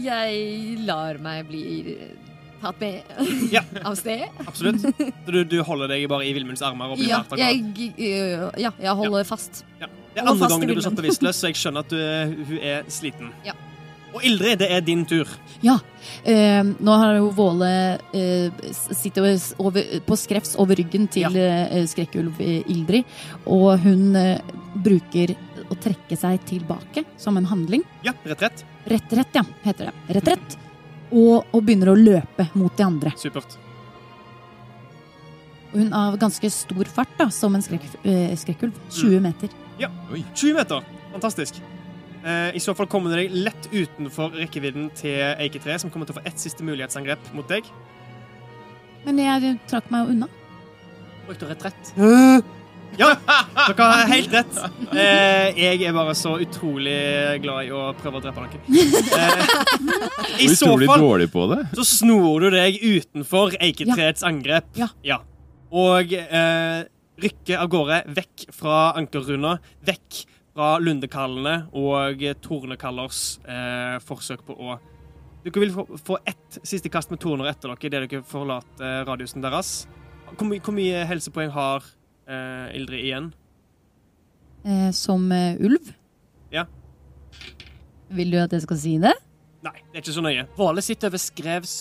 [0.02, 1.64] Jeg lar meg bli
[2.80, 3.62] med Ja.
[3.88, 4.22] av sted.
[4.46, 4.84] Absolutt.
[5.26, 7.64] Du, du holder deg bare i Vilmunds armer og blir Ja, jeg,
[7.98, 9.64] øh, ja, jeg holder fast.
[9.80, 9.86] Ja.
[10.14, 12.82] Det er andre gangen du blir satt bevisstløs, så jeg skjønner at du, hun er
[12.92, 13.30] sliten.
[13.46, 13.54] Ja.
[14.12, 15.28] Og Ildrid, det er din tur.
[15.64, 15.78] Ja.
[16.28, 17.70] eh, nå har jo Våle
[18.12, 18.50] eh,
[18.92, 19.24] sitter
[19.56, 23.08] over- på skrevs over ryggen til eh, skrekkulv eh, Ildrid,
[23.48, 24.36] og hun eh,
[24.84, 25.32] bruker
[25.72, 27.86] å trekke seg tilbake som en handling.
[28.04, 28.66] Ja, retrett.
[28.84, 29.94] Retrett, ja, heter det.
[30.18, 30.58] Retrett.
[31.12, 33.12] Og, og begynner å løpe mot de andre.
[33.20, 33.58] Supert.
[35.72, 38.76] Og hun har ganske stor fart, da, som en skrekk, eh, skrekkulv.
[38.92, 39.52] 20 meter.
[39.80, 40.84] Ja, 20 meter.
[41.12, 41.60] Fantastisk.
[42.24, 46.16] Eh, I så fall kommer du deg lett utenfor rekkevidden til Eike3, som kommer til
[46.16, 47.66] å få ett siste mulighetsangrep mot deg.
[49.06, 50.28] Men jeg trakk meg unna.
[51.26, 51.94] Brukte retrett.
[53.00, 53.08] Ja,
[53.68, 54.58] dere har helt rett.
[54.92, 56.96] Eh, jeg er bare så utrolig
[57.42, 58.60] glad i å prøve å drepe noen.
[60.42, 61.60] Eh, I så utrolig fall dårlig på det.
[61.76, 64.68] så snor du deg utenfor eiketreets angrep.
[65.04, 65.18] Ja.
[65.72, 66.84] Og eh,
[67.22, 74.80] rykker av gårde vekk fra ankerrunda, vekk fra lundekallene og tornekallers eh, forsøk på å
[75.42, 79.42] Dere vil få, få ett siste kast med torner etter dere idet dere forlater radiusen
[79.42, 79.88] deres.
[80.36, 81.88] Hvor, my hvor mye helsepoeng har
[82.32, 83.30] eh, Ildrid igjen?
[84.64, 85.92] Eh, som eh, ulv.
[86.54, 86.66] Ja.
[88.12, 89.14] Vil du at jeg skal si det?
[89.62, 90.46] Nei, det er ikke så nøye.
[90.58, 91.76] Våle sitter over skrevs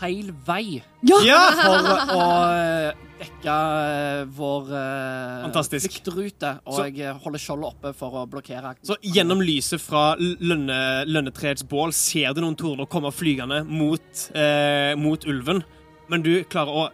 [0.00, 1.18] feil vei Ja!
[1.54, 5.86] for å eh, dekke eh, vår eh, Fantastisk.
[6.02, 8.74] fluktrute, og Så- jeg holder skjoldet oppe for å blokkere.
[8.82, 14.94] Så gjennom lyset fra lønne, lønnetreets bål ser du noen torner komme flygende mot, eh,
[14.98, 15.62] mot ulven.
[16.10, 16.90] Men du klarer å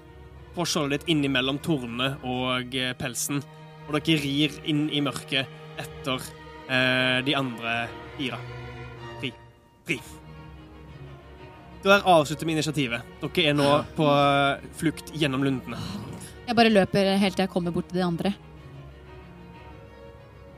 [0.54, 3.42] få skjoldet ditt innimellom tornene og eh, pelsen.
[3.88, 6.22] Og dere rir inn i mørket etter
[6.70, 7.76] eh, de andre
[8.18, 8.40] fire.
[9.20, 9.32] Fri.
[9.88, 10.00] Fri.
[11.84, 13.16] Der avslutter vi initiativet.
[13.22, 15.80] Dere er nå på eh, flukt gjennom lundene.
[16.46, 18.34] Jeg bare løper helt til jeg kommer bort til de andre.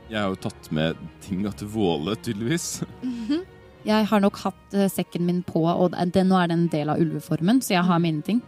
[0.09, 2.83] Jeg har jo tatt med tinga til Våle, tydeligvis.
[3.83, 6.91] Jeg har nok hatt eh, sekken min på, og det, nå er det en del
[6.93, 8.39] av ulveformen, så jeg har mine ting.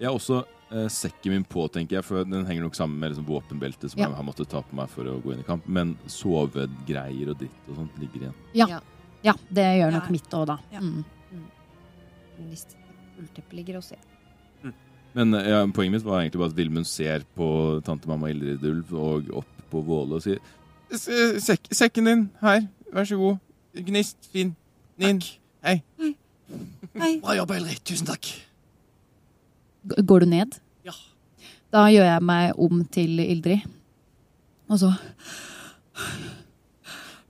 [0.00, 3.12] Jeg har også eh, sekken min på, tenker jeg, for den henger nok sammen med
[3.14, 4.08] liksom, våpenbeltet som Ja.
[4.10, 5.66] jeg har måttet ta på meg for å gå inn i kamp.
[5.68, 8.34] Men sovegreier og dritt og sånt ligger igjen.
[9.24, 10.12] Ja, det gjør nok Ja.
[10.12, 10.58] mitt òg, da.
[10.72, 10.80] Ja.
[10.80, 11.04] Mm.
[12.50, 12.76] Nist-
[13.18, 14.70] Ullteppet ligger også ja.
[15.14, 18.62] Men eh, ja, poenget mitt var egentlig bare at Vilmund ser på tante mamma Ildrid
[18.68, 20.38] Ulv og opp på Våle og sier
[20.92, 21.38] «S- eh,
[21.72, 23.38] Sekken din, her, vær så god.
[23.74, 24.54] Gnist, fin.
[24.98, 25.22] Nin.
[25.64, 25.82] Hei.
[25.98, 27.18] Hei.
[27.20, 27.80] Bra jobba, Ildrid.
[27.88, 28.28] Tusen takk.
[29.86, 30.56] Går du ned?
[30.86, 30.92] Ja.
[31.74, 33.66] Da gjør jeg meg om til Ildrid.
[34.70, 34.92] Og så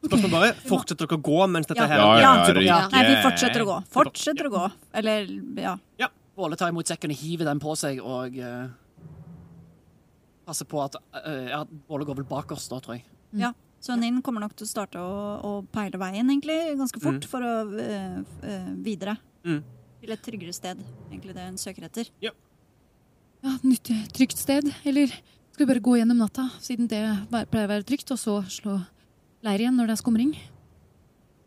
[0.07, 1.89] Spørsmålet bare, Fortsetter dere å gå mens dette Ja.
[1.91, 2.89] her Ja, ja, Ja.
[2.93, 3.77] Nei, vi fortsetter å gå.
[3.91, 4.65] Fortsetter å gå.
[4.95, 5.27] Eller,
[5.59, 5.77] ja.
[5.99, 6.09] ja.
[6.37, 8.69] Våle tar imot sekken og hiver den på seg og uh,
[10.47, 13.05] passer på at uh, ja, Våle går vel bak oss da, tror jeg.
[13.33, 13.53] Ja.
[13.81, 17.29] Så Ninn kommer nok til å starte å, å peile veien egentlig ganske fort Mm.
[17.31, 19.17] for å uh, eh, videre.
[19.45, 19.63] Mm.
[20.01, 22.09] Til et tryggere sted, egentlig det hun søker etter.
[22.25, 22.31] Ja,
[23.45, 24.69] nytt nyttig, trygt sted.
[24.85, 25.09] Eller
[25.53, 28.79] skal vi bare gå gjennom natta, siden det pleier å være trygt, og så slå
[29.47, 30.33] leir igjen når det er skumring?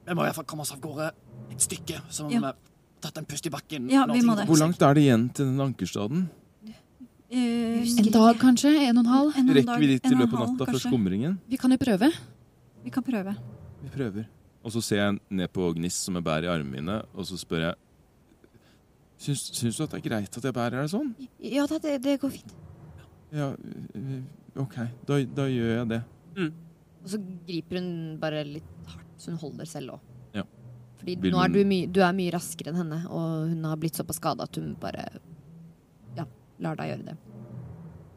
[0.07, 1.11] Vi må i hvert fall komme oss av gårde
[1.51, 2.39] et stykke, så må Ja.
[2.39, 2.53] vi ha
[3.01, 3.89] tatt en pust i bakken.
[3.91, 4.45] Ja, vi må det.
[4.47, 6.29] Hvor langt er det igjen til den ankerstaden?
[7.31, 8.69] Eh, En dag kanskje?
[8.89, 9.37] En og en halv?
[9.37, 10.89] en Rekker vi dit i løpet av halv, natta før kanskje.
[10.89, 11.37] skumringen?
[11.47, 12.11] Vi kan jo prøve.
[12.83, 13.35] Vi kan prøve.
[13.83, 14.25] Vi prøver.
[14.65, 17.37] Og så ser jeg ned på Gniss som jeg bærer i armene mine, og så
[17.37, 17.75] spør jeg
[19.19, 21.09] Syns, syns du at det er greit at jeg bærer deg sånn?
[21.43, 22.53] Ja da, det, det går fint.
[23.35, 23.49] Ja,
[24.59, 24.77] OK.
[25.07, 25.99] Da, da gjør jeg det.
[26.39, 27.89] Og så griper hun
[28.21, 30.05] bare litt hardt, så hun holder selv òg.
[30.39, 30.45] Ja.
[31.01, 33.79] Fordi Vil nå er du, my du er mye raskere enn henne, og hun har
[33.79, 35.05] blitt såpass skada at hun bare
[36.17, 36.25] ja,
[36.63, 37.17] lar deg gjøre det.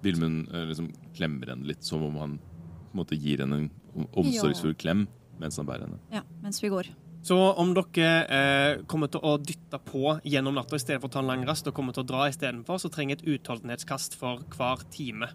[0.02, 3.68] Vilmund øh, liksom klemmer henne litt, som om han på en måte gir henne en
[3.94, 5.04] om- omsorgsfull klem
[5.42, 5.98] mens han bærer henne.
[6.14, 6.90] Ja, mens vi går.
[7.22, 11.30] Så om dere eh, kommer til å dytte på gjennom natta istedenfor å ta en
[11.30, 14.82] lang rast, og kommer til å dra istedenfor, så trenger jeg et utholdenhetskast for hver
[14.90, 15.30] time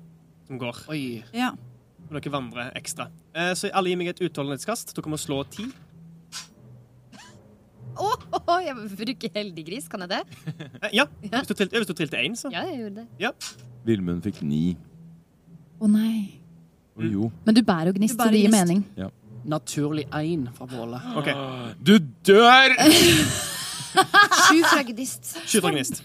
[0.50, 0.84] som går.
[0.92, 1.04] Oi.
[1.36, 1.54] Ja.
[2.08, 3.08] Og dere vandrer ekstra.
[3.32, 4.92] Eh, så alle gir meg et utholdenhetskast.
[4.98, 5.70] Dere må slå ti.
[7.98, 10.24] Å, jeg bruker heldig gris, kan jeg det?
[10.84, 11.08] Eh, ja.
[11.24, 11.40] Ja.
[11.40, 12.52] Hvis du trilte, hvis én, så.
[12.54, 13.32] Ja, jeg gjorde det.
[13.88, 14.76] Vilmund fikk ni.
[15.80, 16.42] Å nei.
[16.98, 17.32] Mm.
[17.46, 18.68] Men du bærer jo gnist, bærer så det gir gnist.
[18.68, 18.84] mening.
[19.48, 21.00] Naturlig én fra Våle.
[21.20, 21.30] OK.
[21.80, 22.76] Du dør!
[23.98, 25.38] Sju fra Gnist.
[25.64, 26.02] Gnist.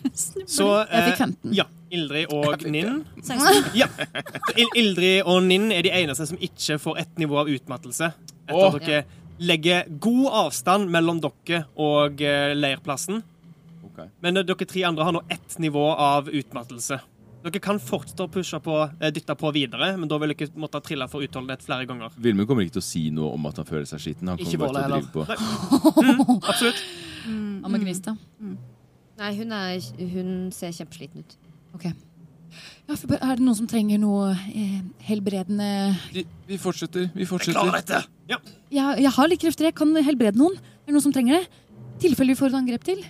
[0.48, 1.54] Så Jeg fikk eh, 15.
[1.58, 1.66] ja.
[1.92, 3.66] Ildrid og Ninn 16.
[3.76, 3.88] Ja.
[4.56, 8.08] Il Ildrid og Ninn er de eneste som ikke får ett nivå av utmattelse.
[8.46, 8.78] Etter Åh.
[8.78, 9.02] at dere
[9.42, 13.20] legger god avstand mellom dere og eh, leirplassen.
[13.90, 14.00] Ok.
[14.24, 17.00] Men eh, dere tre andre har nå ett nivå av utmattelse.
[17.42, 20.80] Dere kan fortsette å pushe på, eh, dytte på videre, men da vil dere måtte
[20.82, 22.14] trille for utholdenhet flere ganger.
[22.16, 24.28] Vilmund kommer ikke til å si noe om at han føler seg skitten.
[24.30, 26.38] Han Ikke kommer bare til å drive på.
[26.52, 26.84] Absolutt.
[27.26, 27.80] Mm, mm.
[27.82, 28.16] gnist, da?
[29.22, 31.36] Nei, hun, er, hun ser kjempesliten ut.
[31.74, 31.90] Ok.
[32.88, 35.68] Ja, for er det noen som trenger noe eh, helbredende
[36.12, 37.08] Vi, vi fortsetter.
[37.14, 38.02] Vi Jeg klarer dette!
[38.28, 38.54] dette!
[38.74, 40.58] jeg, jeg har litt krefter, jeg kan helbrede noen.
[40.58, 41.60] Er det noen som trenger det?
[41.96, 43.02] I tilfelle vi får et angrep til.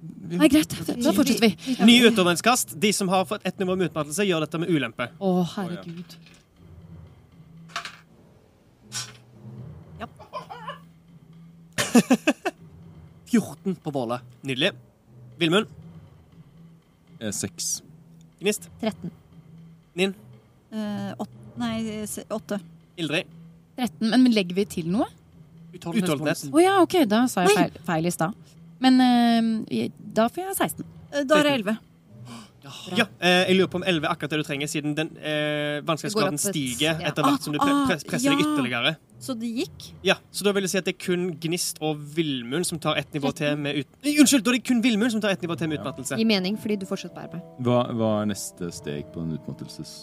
[0.00, 0.72] Vi, Nei, greit.
[1.02, 1.76] Da fortsetter vi.
[1.86, 2.74] Ny utdanningskast.
[2.80, 5.06] De som har fått ett nivå med utmattelse, gjør dette med ulempe.
[5.22, 6.16] Å, herregud.
[10.00, 10.06] Ja.
[13.26, 14.20] 14 på Våle.
[14.46, 14.72] Nydelig.
[15.40, 15.66] Vilmund.
[17.32, 17.82] 6.
[18.40, 18.68] Gnist.
[18.80, 19.10] 13.
[19.96, 20.14] Ninn.
[20.72, 22.58] Eh, åt, nei, se- åtte.
[23.00, 23.24] Ildrid.
[23.76, 25.06] 13, men legger vi til noe?
[25.76, 26.46] Utholdenhet.
[26.52, 28.36] Å ja, ok, da sa jeg feil, feil i stad.
[28.80, 30.84] Men eh, da får jeg 16.
[31.12, 31.76] Eh, Da er det elleve.
[32.98, 35.76] Ja, eh, jeg lurer på om 11 er akkurat det du trenger, siden den eh,
[35.86, 37.08] vanskelighetsgraden Det går opp et- stiger ja.
[37.12, 38.46] etter hvert som du pre Ah, pres presser deg ja.
[38.48, 38.92] ytterligere.
[39.22, 39.84] Så det gikk.
[40.02, 42.96] Ja, Så da vil jeg si at det er kun Gnist og Vilmund som tar
[42.98, 43.86] ett nivå til med ut...
[44.02, 46.18] Nei, Unnskyld, da er det kun Vilmund som tar ett nivå til med utmattelse.
[46.18, 47.42] Gi mening, fordi du fortsatt bærer meg.
[47.62, 49.94] Hva, hva er neste steg på den utmattelses...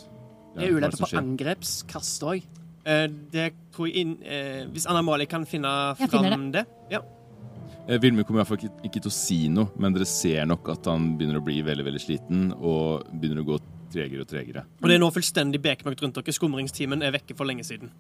[0.55, 2.43] Det er ulempe på angrepskast òg.
[2.85, 6.63] Eh, det tror jeg inn, eh, Hvis Anna Mali kan finne Jeg finner fram det.
[6.91, 6.99] Ja.
[7.87, 10.47] Eh, Vilmund kommer i hvert fall ikke, ikke til å si noe, men dere ser
[10.47, 13.59] nok at han begynner å bli veldig veldig sliten og begynner å gå
[13.93, 14.63] tregere og tregere.
[14.79, 16.35] Og det er nå fullstendig bekmørkt rundt dere.
[16.35, 17.91] Skumringstimen er vekke for lenge siden.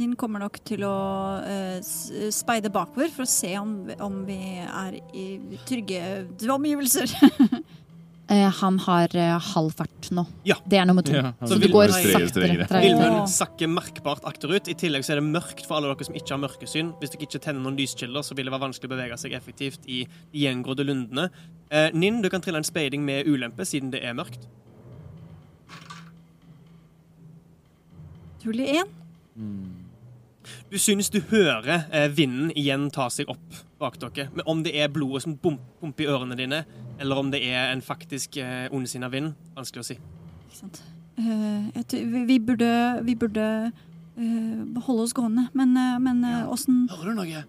[0.00, 0.96] Ninn kommer nok til å
[1.42, 1.82] uh,
[2.30, 5.26] speide bakover for å se om, om vi er i
[5.66, 6.00] trygge
[6.46, 7.10] omgivelser.
[8.30, 10.22] Eh, han har eh, halv fart nå.
[10.46, 10.54] Ja.
[10.70, 11.16] Det er nummer to.
[11.16, 12.68] Ja, så det går saktere.
[12.84, 14.70] Vilmund sakker merkbart akterut.
[14.70, 16.92] I tillegg så er det mørkt for alle dere som ikke har mørkesyn.
[17.02, 19.90] Hvis dere ikke tenner noen lyskilder, så vil det være vanskelig å bevege seg effektivt
[19.90, 21.26] i de gjengrodde lundene.
[21.74, 24.46] Eh, Ninn, du kan trille en speiding med ulempe, siden det er mørkt.
[28.38, 28.96] Naturlig én.
[30.70, 34.28] Du syns du hører eh, vinden igjen ta seg opp bak dere.
[34.34, 36.64] Men om det er blodet som bump, pumper i ørene dine,
[37.00, 39.96] eller om det er en faktisk eh, ondsinna vind, vanskelig å si.
[40.48, 40.82] Ikke sant.
[41.20, 42.68] Uh, jeg tror vi, vi burde,
[43.04, 47.42] vi burde uh, holde oss gående, men uh, men, eh, åssen Hører du noe?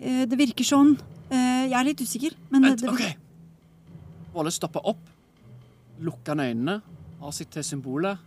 [0.00, 0.96] eh, Det virker sånn.
[1.30, 3.06] Eh, jeg er litt usikker, men Vent, det, OK.
[4.36, 5.00] Våle stopper opp,
[6.04, 6.80] lukker øynene,
[7.22, 8.20] har sitt til symbolet,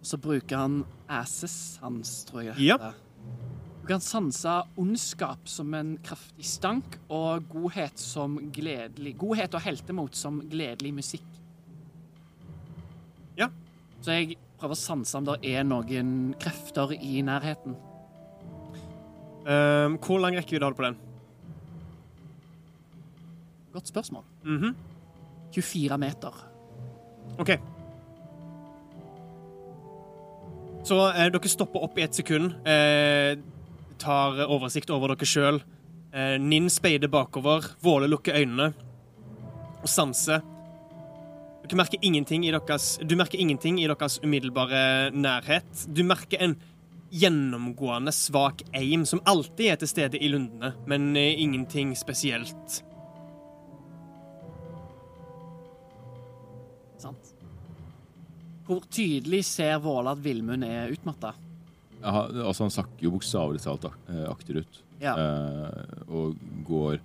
[0.00, 0.76] og så bruker han
[1.12, 2.56] asses hans, tror jeg.
[2.70, 2.92] Ja.
[3.80, 10.16] Du kan sanse ondskap som en kraftig stank, og godhet som gledelig Godhet og heltemot
[10.16, 11.26] som gledelig musikk.
[13.36, 13.50] Ja.
[14.00, 17.76] Så jeg prøver å sanse om det er noen krefter i nærheten.
[19.40, 20.96] Um, hvor lang rekkevidde har du på den?
[23.72, 24.24] Godt spørsmål.
[24.44, 24.76] Mhm.
[25.52, 26.36] 24 meter.
[27.38, 27.56] OK.
[30.86, 33.36] Så eh, dere stopper opp i et sekund, eh,
[34.00, 35.60] tar oversikt over dere sjøl.
[36.10, 38.72] Eh, Ninn speider bakover, Våle lukker øynene
[39.80, 40.42] og sanser.
[41.62, 45.86] Dere merker ingenting i deres, du merker ingenting i deres umiddelbare nærhet.
[45.86, 46.56] Du merker en
[47.10, 52.82] gjennomgående svak aim som alltid er til stede i lundene, men eh, ingenting spesielt.
[58.70, 61.32] Hvor tydelig ser Våle at Villmund er utmatta?
[62.00, 64.78] Ja, altså han sakker jo bokstavelig talt eh, akterut.
[65.02, 65.16] Ja.
[65.18, 67.00] Eh, og går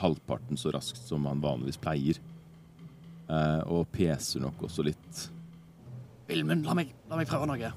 [0.00, 2.18] halvparten så raskt som han vanligvis pleier.
[3.28, 5.22] Eh, og peser nok også litt.
[6.28, 7.70] Villmund, la la meg prøve noe.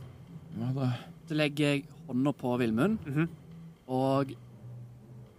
[0.57, 0.89] Hva da?
[1.29, 3.27] Så legger jeg hånda på Villmund -hmm.
[3.87, 4.33] og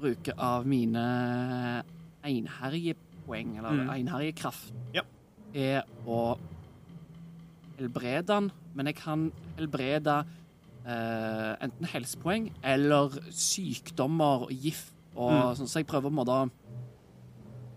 [0.01, 1.83] bruker av mine
[2.25, 3.91] einherjepoeng, eller Mm.
[3.91, 5.03] einherjekraft, Ja.
[5.55, 6.39] er å
[7.83, 9.27] helbrede han, men jeg kan
[9.59, 10.17] helbrede
[10.87, 15.57] eh, enten helsepoeng eller sykdommer og gift, og Mm.
[15.61, 16.51] sånn, så jeg prøver på en måte å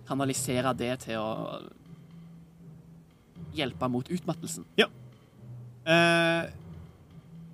[0.07, 1.59] kanalisere det til å
[3.55, 4.65] hjelpe mot utmattelsen.
[5.85, 6.47] Eh,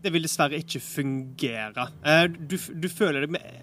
[0.02, 1.90] det vil dessverre ikke fungere.
[2.06, 3.58] Eh, du, du føler det med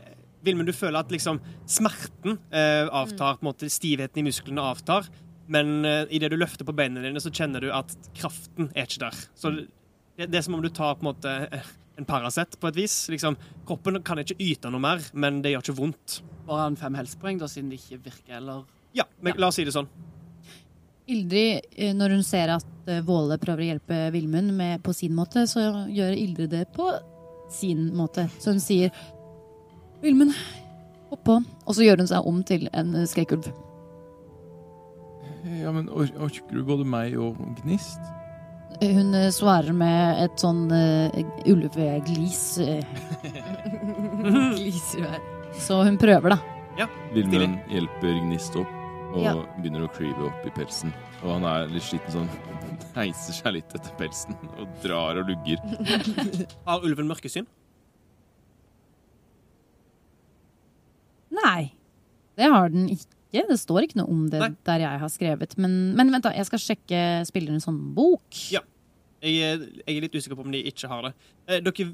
[0.45, 5.09] Vilmund, du føler at liksom smerten eh, avtar, på en måte stivheten i musklene avtar,
[5.49, 9.03] men uh, idet du løfter på beina dine, så kjenner du at kraften er ikke
[9.07, 9.21] der.
[9.39, 12.71] Så det, det er som om du tar på en måte eh, en Paracet på
[12.71, 12.97] et vis.
[13.13, 16.21] Liksom, kroppen kan ikke yte noe mer, men det gjør ikke vondt.
[16.49, 18.65] Bare han fem helsepoeng, da, siden det ikke virker, eller
[18.97, 19.89] Ja, men la oss si det sånn.
[21.09, 25.15] Ildrid, eh, når hun ser at eh, Våle prøver å hjelpe Vilmund med- på sin
[25.17, 26.91] måte, så gjør Ildrid det på
[27.53, 28.27] sin måte.
[28.39, 28.93] Så hun sier
[30.03, 30.35] Vilmund,
[31.09, 31.39] hopp på.
[31.65, 33.49] Og så gjør hun seg om til en eh, skrekkulv.
[35.63, 38.01] Ja, men or orker du både meg og Gnist?
[38.83, 41.11] Hun eh, svarer med et sånn uh,
[41.51, 42.43] ulveglis.
[42.63, 42.85] eh.
[44.59, 45.23] Gliser her.
[45.59, 46.89] Så hun prøver, da.
[47.15, 48.75] Vilmund hjelper Gnist opp
[49.09, 49.33] og Ja.
[49.57, 50.93] begynner å cleave opp i pelsen.
[51.25, 52.29] Og han er litt sliten sånn.
[52.99, 55.59] Heiser seg litt etter pelsen og drar og lugger.
[56.69, 57.49] Har ulven mørkesyn?
[61.35, 61.73] Nei,
[62.39, 63.15] det har den ikke.
[63.33, 64.49] Det står ikke noe om det Nei.
[64.65, 65.57] der jeg har skrevet.
[65.61, 66.31] Men, men vent, da.
[66.33, 68.39] Jeg skal sjekke spillerens håndbok.
[68.55, 68.63] Ja.
[69.21, 71.13] Jeg, er- jeg er litt usikker på om de ikke har det.
[71.49, 71.89] Eh, dere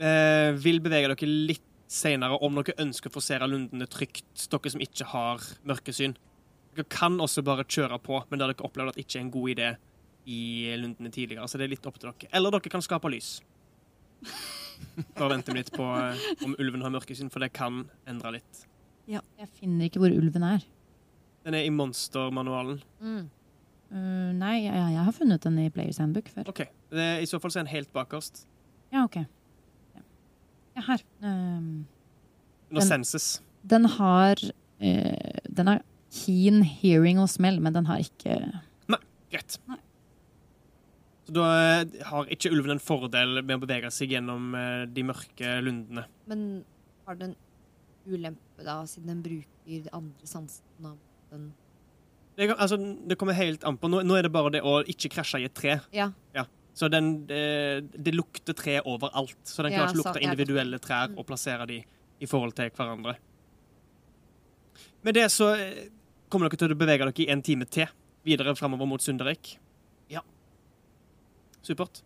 [0.00, 4.80] eh, vil bevege dere litt senere om dere ønsker å forsere lundene trygt, dere som
[4.80, 6.14] ikke har mørkesyn.
[6.72, 9.34] Dere kan også bare kjøre på, men der dere opplevd at det ikke er en
[9.34, 9.70] god idé
[10.32, 10.40] i
[10.80, 11.44] lundene tidligere.
[11.50, 12.30] Så det er litt opp til dere.
[12.32, 13.34] Eller dere kan skape lys.
[15.18, 18.64] Bare vente litt på eh, om ulven har mørkesyn, for det kan endre litt.
[19.10, 20.64] Jeg finner ikke hvor ulven er.
[21.42, 22.82] Den er i monstermanualen.
[23.02, 23.24] Mm.
[23.92, 26.48] Uh, nei, jeg, jeg har funnet den i Players Handbook før.
[26.48, 26.62] OK.
[26.92, 28.44] Det er, I så fall så er den helt bakerst.
[28.92, 29.18] Ja, ok.
[29.96, 30.04] Ja,
[30.78, 31.02] ja her.
[31.20, 31.84] Um,
[32.70, 33.42] Under Den- senses.
[33.68, 38.38] den har uh, Den har keen hearing og smell, men den har ikke
[38.88, 38.98] Nei,
[39.32, 39.58] Greit.
[39.68, 39.78] Nei.
[41.26, 41.44] Så da
[41.80, 44.50] eh, har ikke ulven en fordel med å bevege seg gjennom
[44.90, 46.02] de mørke lundene.
[46.28, 46.64] Men
[47.06, 47.36] har den
[48.06, 50.98] ulempe, da, siden den bruker de andre sansene av
[51.30, 51.52] den
[52.36, 52.76] Det, kan- altså,
[53.08, 53.88] det kommer helt an på.
[53.92, 55.80] Nå, nå er det bare det å ikke krasje i et tre.
[55.92, 56.10] Ja.
[56.74, 59.36] Så den, det, det lukter tre overalt.
[59.44, 61.18] Så den Ja, klarer ikke å lukte individuelle trær Mm.
[61.18, 61.84] og plassere de
[62.20, 63.16] i forhold til hverandre.
[65.04, 65.88] Med det så eh,
[66.30, 67.86] kommer dere til å bevege dere i en time til
[68.24, 69.58] videre framover mot Sunderek.
[70.08, 70.22] Ja.
[71.62, 72.00] Supert.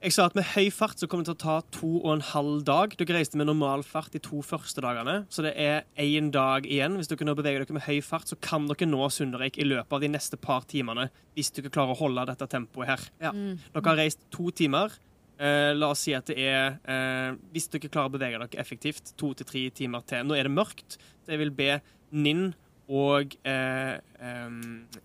[0.00, 2.22] Jeg sa at med høy fart så kommer det til å ta to og en
[2.24, 2.94] halv dag.
[2.96, 6.96] Dere reiste med normal fart de to første dagene, så det er én dag igjen.
[6.96, 9.92] Hvis dere nå beveger dere med høy fart, så kan dere nå Sunderik i løpet
[9.92, 13.06] av de neste par timene hvis dere klarer å holde dette tempoet her.
[13.20, 13.34] Ja.
[13.36, 13.60] Mm.
[13.76, 14.96] Dere har reist to timer.
[15.36, 19.12] Eh, la oss si at det er eh, Hvis dere klarer å bevege dere effektivt,
[19.20, 20.24] to til tre timer til.
[20.24, 21.74] Nå er det mørkt, så jeg vil be
[22.16, 22.54] Ninn
[22.88, 24.62] og eh, em,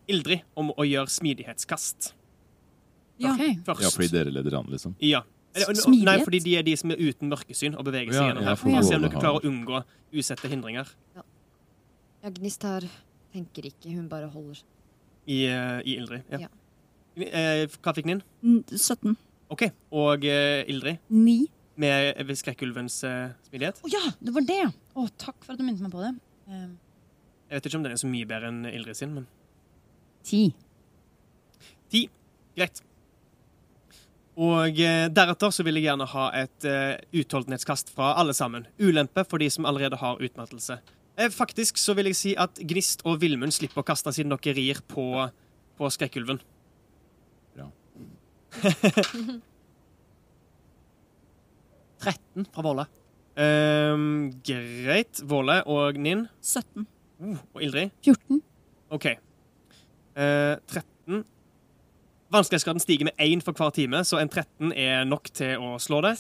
[0.07, 2.13] Ildrid om å gjøre smidighetskast
[3.19, 3.33] Ja.
[3.33, 3.55] Okay.
[3.65, 3.81] først.
[3.85, 4.95] Ja, fordi dere leder an, liksom.
[4.99, 5.21] Ja.
[5.55, 6.03] Smidighet?
[6.03, 8.49] Nei, fordi de er de som er uten mørkesyn og beveger seg Ja, gjennom ja,
[8.49, 8.55] her.
[8.59, 9.77] for å se om dere klarer å unngå
[10.11, 11.23] usette hindringer Ja,
[12.35, 12.83] Gnist her
[13.31, 14.59] tenker ikke, hun bare holder
[15.25, 16.23] i, eh, i Ildrid.
[16.29, 16.39] Ja.
[16.43, 16.49] Ja.
[17.15, 18.19] Eh, hva fikk Ninn?
[18.43, 19.15] N- 17.
[19.49, 19.63] OK.
[19.95, 21.47] Og uh, Ildrid 9.
[21.81, 23.79] med skrekkulvens uh, smidighet?
[23.79, 24.59] Å ja, det var det!
[24.95, 26.11] Å, takk for at du minnet meg på det.
[26.51, 26.67] Eh,
[27.49, 29.27] Jeg vet ikke om den er så mye bedre enn Ildrid sin, men
[30.25, 30.43] ti.
[32.55, 32.81] greit.
[34.35, 38.65] Og eh, deretter så vil jeg gjerne ha et eh, utholdenhetskast fra alle sammen.
[38.81, 40.79] Ulempe for de som allerede har utmattelse.
[41.15, 44.55] Eh, faktisk så vil jeg si at Gnist og Villmund slipper å kaste siden dere
[44.57, 45.07] rir på,
[45.79, 46.41] på skrekkulven.
[47.55, 47.69] Bra.
[52.03, 52.87] 13 fra Våle.
[53.35, 55.23] Um, greit.
[55.27, 56.27] Våle og Ninn.
[56.43, 56.83] 17.
[57.23, 57.95] Uh, og Ildrid.
[58.03, 58.43] 14.
[58.95, 59.07] OK.
[60.15, 60.94] Uh, 13.
[62.33, 66.01] Vanskelighetsgraden stiger med én for hver time, så en 13 er nok til å slå
[66.05, 66.15] det.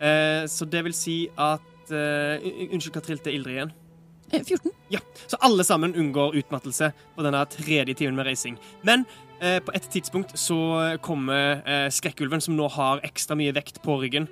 [0.00, 3.72] Eh, så det vil si at eh, Unnskyld, hva trilte Ildrid igjen?
[4.30, 4.70] Eh, 14.
[4.94, 8.58] Ja, så alle sammen unngår utmattelse på denne tredje timen med reising.
[8.86, 9.04] Men
[9.40, 10.60] eh, på et tidspunkt så
[11.02, 14.30] kommer eh, skrekkulven, som nå har ekstra mye vekt på ryggen,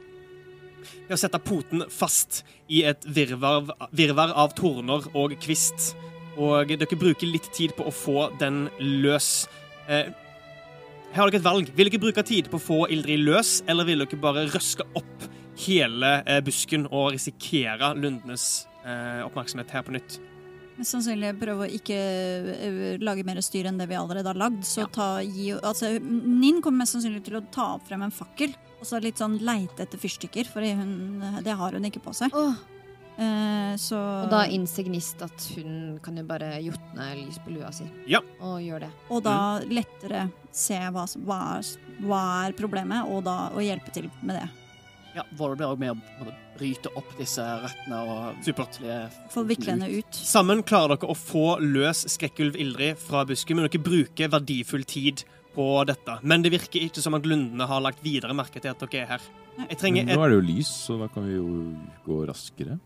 [1.08, 5.96] ved å sette poten fast i et virvar, virvar av torner og kvist.
[6.38, 9.48] Og dere bruker litt tid på å få den løs.
[9.90, 10.14] Eh,
[11.12, 11.68] her har dere et valg.
[11.74, 15.28] Vil dere bruke tid på å få Ildrid løs, eller vil dere bare røske opp
[15.58, 20.18] hele eh, busken og risikere lundenes eh, oppmerksomhet her på nytt?
[20.78, 24.62] Mest sannsynlig prøve å ikke eh, lage mer styr enn det vi allerede har lagd.
[24.68, 28.54] Så ta, gi, altså, Ninn kommer mest sannsynlig til å ta opp frem en fakkel.
[28.78, 32.36] Og så litt sånn leite etter fyrstikker, for hun, det har hun ikke på seg.
[32.36, 32.60] Åh,
[33.18, 37.72] Eh, så og da innser Gnist at hun kan jo bare jotne lys på lua
[37.74, 37.88] si.
[38.06, 38.20] Ja.
[38.38, 38.90] Og gjør det.
[39.10, 41.66] Og da lettere se hva, som- hva, er,
[42.06, 44.48] hva er problemet, og da og hjelpe til med det.
[45.16, 48.74] Ja, Våle blir også med å på en måte, bryte opp disse røttene og Supert.
[48.78, 49.32] Supert.
[49.32, 50.12] Få ut.
[50.14, 55.24] Sammen klarer dere å få løs skrekkulv Ildrid fra busken, men dere bruker verdifull tid
[55.54, 56.18] på dette.
[56.22, 59.06] Men det virker ikke som at lundene har lagt videre merke til at dere er
[59.06, 59.20] her.
[59.68, 61.46] Jeg trenger et, nå er det jo lys, så da kan vi jo
[62.06, 62.78] gå raskere.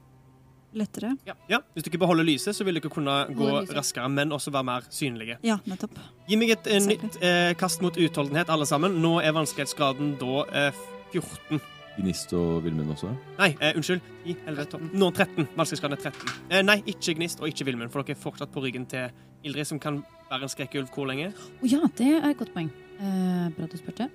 [0.73, 1.17] Lettere.
[1.27, 4.65] ja, Hvis du ikke beholder lyset, så vil dere kunne gå raskere, men også være
[4.65, 5.37] mer synlige.
[5.45, 5.99] Ja, nettopp.
[6.29, 8.97] Gi meg et eh, nytt eh, kast mot utholdenhet, alle sammen.
[9.05, 10.81] Nå er vanskelighetsgraden da eh,
[11.13, 11.61] 14.
[11.99, 13.11] Gnist og Vilmund også.
[13.37, 14.01] Nei, eh, unnskyld.
[14.25, 14.89] I 11, 12.
[14.97, 15.51] Nå 13.
[15.59, 16.33] Vanskelighetsgraden er 13.
[16.49, 19.13] Eh, nei, ikke Gnist og ikke Vilmund, for dere er fortsatt på ryggen til
[19.45, 20.01] Ildrid, som kan
[20.31, 21.35] være en skrekkulv hvor lenge?
[21.37, 22.73] Å ja, det er et godt poeng.
[22.97, 24.09] Eh, bra du spurte.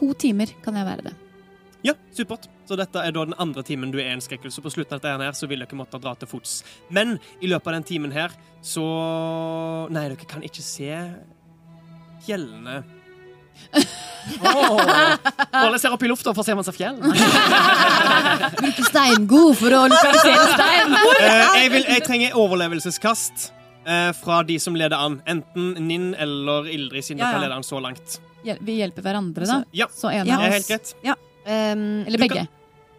[0.00, 1.14] To timer kan jeg være det.
[1.84, 2.48] Ja, supert.
[2.66, 4.58] Så dette er da den andre timen du er en skrekkelse.
[4.58, 6.58] Så på slutten av dette her så vil dere måtte dra til fots.
[6.90, 8.34] Men i løpet av den timen her
[8.66, 8.84] så
[9.94, 10.90] Nei, dere kan ikke se
[12.26, 12.80] fjellene.
[14.36, 16.98] Våle ser opp i lufta for å se om han ser fjell.
[18.60, 20.96] Bruke steingod for å lokalisere stein!
[21.16, 23.46] Eh, jeg, vil, jeg trenger overlevelseskast
[23.88, 25.20] eh, fra de som leder an.
[25.28, 27.44] Enten Ninn eller Ildrid, siden Ja, dere ja.
[27.46, 28.18] leder an så langt.
[28.44, 29.56] Vi hjelper hverandre, da.
[29.74, 30.92] Ja, Så en av oss helt greit.
[31.46, 32.46] Um, Eller Du begge.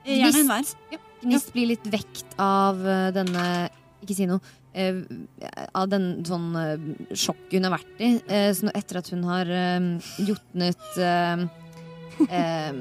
[0.08, 0.72] Gjerne enhver.
[1.24, 3.44] Gnist blir litt vekt av eh, denne
[4.04, 4.40] Ikke si noe.
[4.78, 5.00] eh,
[5.74, 6.76] av den sånn uh,
[7.18, 8.10] sjokket hun har vært i.
[8.30, 9.50] eh, så etter at hun har
[10.22, 11.48] jotnet eh,
[12.30, 12.74] eh,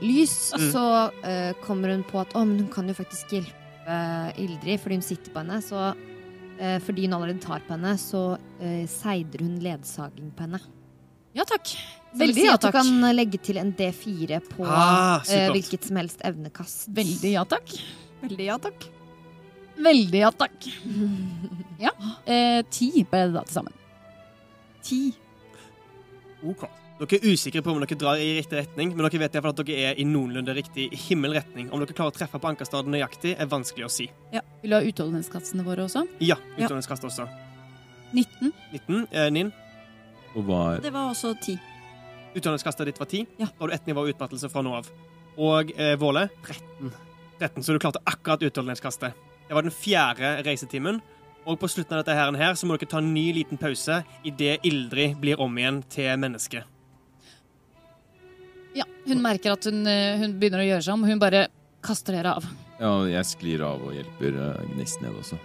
[0.00, 0.68] lys, Mm.
[0.72, 0.84] så
[1.26, 3.98] eh, kommer hun på at å, men hun kan jo faktisk hjelpe
[4.38, 5.58] Ildrid fordi hun sitter på henne.
[5.66, 5.80] Så
[6.60, 8.36] eh, fordi hun allerede tar på henne, så
[8.92, 10.60] seider hun ledsaging på henne.
[11.34, 11.74] Ja takk.
[12.18, 16.22] Veldig ja at du kan legge til en D4 på Ah, eh, hvilket som helst
[16.26, 16.88] evnekast.
[16.94, 17.70] Veldig ja takk.
[18.24, 18.88] Veldig ja takk.
[19.80, 20.58] Veldig ja takk.
[21.80, 21.94] Ja.
[22.28, 23.72] Eh, ti ble det da til sammen.
[24.84, 24.98] Ti.
[26.44, 26.66] Ok.
[27.00, 29.86] Dere er usikre på om dere drar i riktig retning, men dere vet at dere
[29.88, 31.70] er i noenlunde riktig himmelretning.
[31.72, 34.10] Om dere klarer å treffe på ankerstaden nøyaktig, er vanskelig å si.
[34.34, 34.42] Ja.
[34.60, 36.04] Vil du ha utholdenhetskastene våre også?
[36.20, 37.24] Ja, utholdenhetskast også.
[38.12, 38.52] 19.
[38.74, 39.06] 19.
[39.08, 39.54] Eh, Nin.
[40.36, 41.56] Og hva er Det var også ti.
[42.34, 43.26] Utdanningskastet ditt var 10.
[43.36, 43.46] Ja.
[43.46, 44.90] Da har du ett nivå utmattelse fra nå av.
[45.40, 46.92] Og eh, Våle 13.
[47.40, 49.16] 13, så du klarte akkurat utholdenhetskastet.
[49.48, 51.00] Det var den fjerde reisetimen.
[51.48, 54.02] Og på slutten av dette her, her så må dere ta en ny liten pause
[54.28, 56.66] idet Ildrid blir om igjen til menneske.
[58.76, 61.06] Ja, hun merker at hun, eh, hun begynner å gjøre seg om.
[61.08, 61.46] Hun bare
[61.82, 62.44] kaster dere av.
[62.80, 65.40] Ja, jeg sklir av og hjelper uh, Gnist ned også.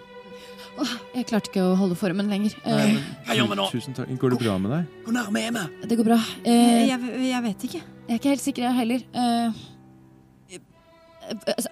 [1.16, 2.56] Jeg klarte ikke å holde formen lenger.
[2.68, 2.98] Eh,
[3.28, 3.66] Hva gjør vi nå?
[3.72, 4.10] Tusen takk.
[4.20, 4.90] Går det bra med deg?
[5.06, 5.88] Hvor nærme er vi?
[5.88, 6.18] det går bra.
[6.44, 7.00] Eh, Jeg,
[7.30, 7.82] jeg vet ikke.
[7.82, 9.06] jeg er ikke helt sikker, jeg heller.
[9.16, 10.60] Eh,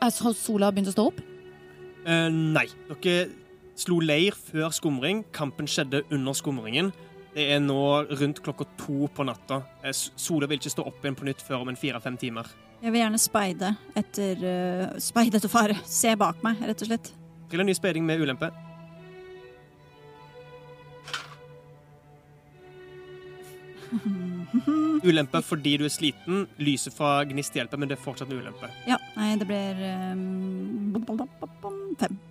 [0.01, 1.19] er så sola begynt å stå opp?
[2.05, 2.65] Eh, nei.
[2.89, 3.27] Dere
[3.75, 5.23] slo leir før skumring.
[5.35, 6.91] Kampen skjedde under skumringen.
[7.33, 7.77] Det er nå
[8.19, 9.63] rundt klokka to på natta.
[9.83, 12.45] Eh, s- Sola vil ikke stå opp igjen på nytt før om en fire-fem timer.
[12.83, 15.77] Jeg vil gjerne speide etter uh, Speide etter fare.
[15.87, 17.11] Se bak meg, rett og slett.
[17.49, 18.49] Trill en ny speiding med ulempe.
[25.07, 26.45] Ulempe fordi du er sliten.
[26.61, 28.69] Lyset fra gnist hjelper, men det er fortsatt en ulempe.
[28.89, 29.81] Ja, nei, det blir
[30.13, 32.21] um, fem.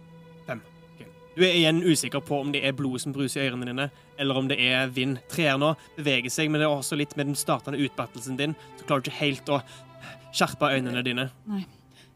[1.32, 3.86] Du er igjen usikker på om det er blodet som bruser i ørene dine,
[4.20, 5.16] eller om det er vind.
[5.32, 9.04] Trærne beveger seg, men det er også litt med den startende utbattelsen din, så klarer
[9.04, 9.62] du ikke helt å
[10.32, 11.30] skjerpe øynene dine.
[11.48, 11.64] Nei.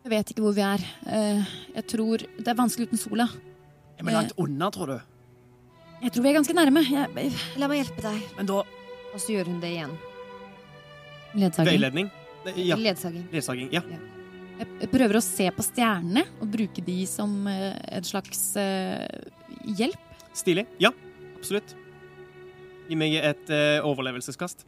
[0.06, 0.82] Jeg vet ikke hvor vi er.
[1.10, 3.24] Eh, jeg tror Det er vanskelig uten sola.
[3.98, 4.98] Er vi langt unna, tror du?
[6.04, 6.82] Jeg tror vi er ganske nærme.
[6.86, 8.20] Jeg, La meg hjelpe deg.
[8.36, 8.60] Men da
[9.16, 9.96] Og så gjør hun det igjen.
[11.40, 11.70] Ledsaging.
[11.72, 12.10] Veiledning?
[12.60, 12.76] Ja.
[12.76, 13.24] Ledsaging.
[13.32, 13.72] Ledsaging.
[13.72, 13.80] Ja.
[13.88, 19.04] Jeg jeg prøver å se på stjernene og bruke de som eh, en slags eh,
[19.76, 20.14] hjelp.
[20.36, 20.66] Stilig.
[20.80, 20.92] Ja,
[21.36, 21.74] absolutt.
[22.88, 24.64] Gi meg et eh, overlevelseskast.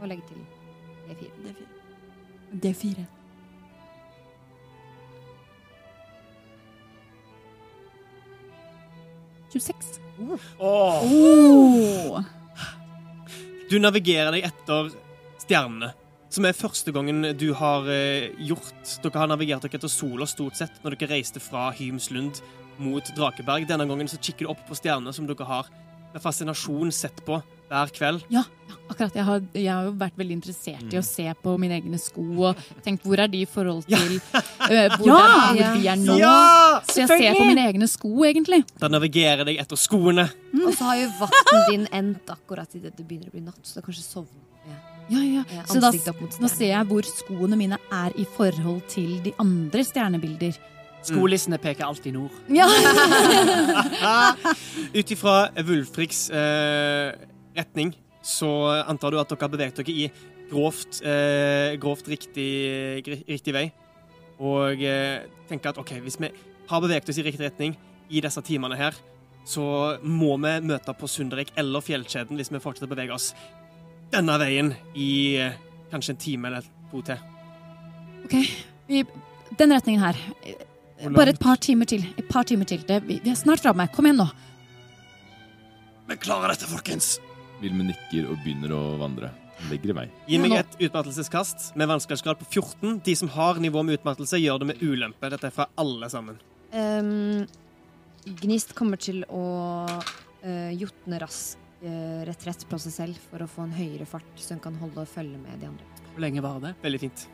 [0.00, 0.42] Og legge til
[1.14, 1.54] E4.
[2.54, 3.06] Det er fire.
[10.58, 12.33] Åh, Oh.
[13.70, 14.90] Du navigerer deg etter
[15.40, 15.94] stjernene,
[16.28, 20.58] som er første gangen du har eh, gjort Dere har navigert dere etter sola stort
[20.58, 22.42] sett når dere reiste fra Hymslund
[22.82, 23.64] mot Drakeberg.
[23.70, 25.70] Denne gangen så kikker du opp på stjernene som dere har
[26.12, 27.38] med fascinasjon sett på
[27.68, 28.24] hver kveld.
[28.32, 29.14] Ja, ja, akkurat.
[29.16, 32.24] Jeg har, jeg har jo vært veldig interessert i å se på mine egne sko
[32.50, 33.98] og tenkt hvor er de i forhold Ja.
[33.98, 34.16] til
[34.70, 35.52] eh, hvor, Ja!
[35.56, 36.18] de er nå.
[36.88, 38.62] Så jeg ser på mine egne sko, egentlig.
[38.80, 40.28] Da navigerer deg etter skoene.
[40.60, 43.80] Og så har jo vakten din endt akkurat idet det begynner å bli natt, så
[43.80, 44.42] da kanskje sovner
[45.12, 45.64] Ja, ja.
[45.68, 50.56] Så da, nå ser jeg hvor skoene mine er i forhold til de andre stjernebilder.
[51.04, 52.32] Skolissene peker alltid nord.
[52.48, 52.64] Ja.
[54.98, 55.34] Ut ifra
[55.66, 57.12] Wulfriks eh,
[57.56, 57.94] retning
[58.24, 58.48] så
[58.88, 60.06] antar du at dere har beveget dere i
[60.50, 63.66] grovt, eh, grovt riktig, riktig vei.
[64.40, 66.30] Og eh, tenker at OK, hvis vi
[66.68, 67.76] har beveget oss i riktig retning
[68.10, 68.96] i disse timene her,
[69.44, 73.34] så må vi møte på Sunderek eller Fjellkjeden hvis vi fortsetter å bevege oss
[74.14, 75.58] denne veien i eh,
[75.92, 77.20] kanskje en time eller to til.
[78.24, 78.38] Ok,
[78.88, 79.04] I
[79.58, 80.16] den retningen her.
[81.12, 82.06] Bare et par timer til.
[82.16, 82.80] Et par timer til.
[82.88, 83.84] Det, vi, vi er snart framme.
[83.92, 84.28] Kom igjen nå.
[86.08, 87.16] Vi klarer dette, folkens!
[87.64, 89.30] Vilmen nikker og begynner å vandre.
[89.70, 90.04] Legger i vei.
[90.28, 92.98] Gi meg et utmattelseskast med vanskelighetsgrad på 14.
[93.06, 95.30] De som har nivå med utmattelse, gjør det med ulempe.
[95.32, 96.40] Dette er fra alle sammen.
[96.74, 97.44] Um,
[98.42, 99.44] Gnist kommer til å
[99.86, 104.56] uh, jotne rask uh, retrett på seg selv for å få en høyere fart, så
[104.56, 105.88] hun kan holde og følge med de andre.
[106.10, 106.74] Hvor lenge var det?
[106.82, 107.24] Veldig fint.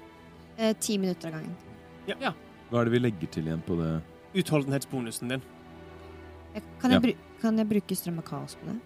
[0.61, 1.57] Uh, Ti minutter av gangen.
[2.71, 3.91] Hva er det vi legger til igjen på det?
[4.45, 5.43] Utholdenhetsbonusen din.
[6.55, 7.35] Jeg, kan, jeg Ja.
[7.41, 8.79] kan jeg bruke strøm og kaos på det?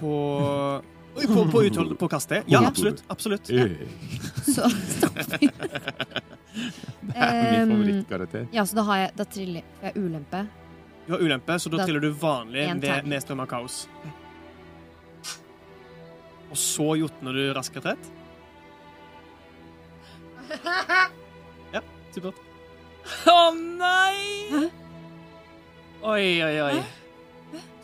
[0.00, 0.82] På
[1.16, 2.42] Oi, på, på, uthold, på kastet?
[2.50, 3.04] Ja, absolutt.
[3.08, 3.50] absolutt.
[3.50, 3.66] Ja.
[4.42, 4.66] Så
[7.04, 8.46] Det er min favorittkarakter.
[8.54, 10.40] Ja, så da har jeg Da triller jeg ulempe.
[11.06, 13.40] Du har ulempe, så da Da- triller du vanlig terning.
[13.40, 13.88] av kaos.
[16.50, 18.10] Og så jotner du rask retrett.
[21.74, 21.80] Ja,
[22.14, 22.34] supert.
[23.26, 24.68] Å nei!
[26.04, 26.84] Oi, oi, oi.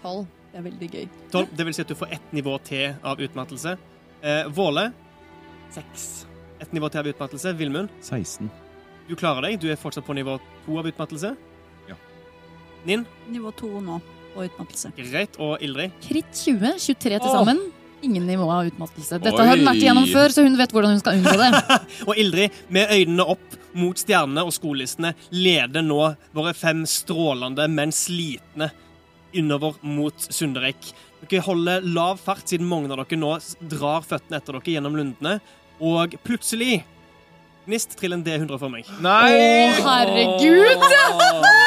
[0.02, 0.26] Tolv.
[0.50, 1.04] Det er veldig gøy.
[1.32, 3.76] 12, det vil si at du får ett nivå til av utmattelse.
[4.22, 4.88] Eh, Våle,
[5.72, 6.26] Seks.
[6.60, 7.52] ett nivå til av utmattelse.
[7.56, 8.50] Vilmund, 16.
[9.08, 9.60] du klarer deg.
[9.62, 11.36] Du er fortsatt på nivå to av utmattelse.
[11.88, 11.94] Ja.
[12.86, 14.00] Ninn, Nivå to nå
[14.34, 14.92] på utmattelse.
[14.96, 15.38] greit.
[15.38, 17.36] Og Ildrid, Kritt 20, 23 til Åh.
[17.38, 17.60] sammen.
[18.02, 19.18] Ingen nivå av utmattelse.
[19.20, 19.46] Dette Oi.
[19.46, 21.80] har hun vært igjennom før, så hun vet hvordan hun skal unngå det.
[22.08, 25.98] Og Ildrid, med øynene opp mot stjernene og skolissene, leder nå
[26.34, 28.70] våre fem strålende, men slitne
[29.36, 30.92] innover mot Sunderek.
[31.28, 33.34] Dere holder lav fart siden mange av dere nå
[33.70, 35.38] drar føttene etter dere gjennom lundene,
[35.80, 36.82] og plutselig
[37.68, 38.88] Gnist, trill en D100 for meg.
[39.04, 39.28] Nei!
[39.36, 40.80] Å, herregud!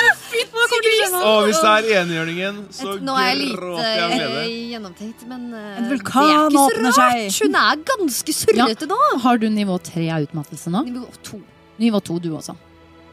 [1.24, 5.45] Å, hvis det er enhjørningen, så Nå er jeg gråter lite jeg eh, gjennomtenkt, men
[5.53, 7.22] eh, En det er vulkan ikke så åpner rart.
[7.22, 7.45] seg.
[7.45, 8.99] Hun er ganske surrete nå.
[9.24, 10.84] Har du nivå 3 av utmattelse nå?
[10.89, 11.39] Nivå to.
[11.80, 12.57] Nivå 2 du også.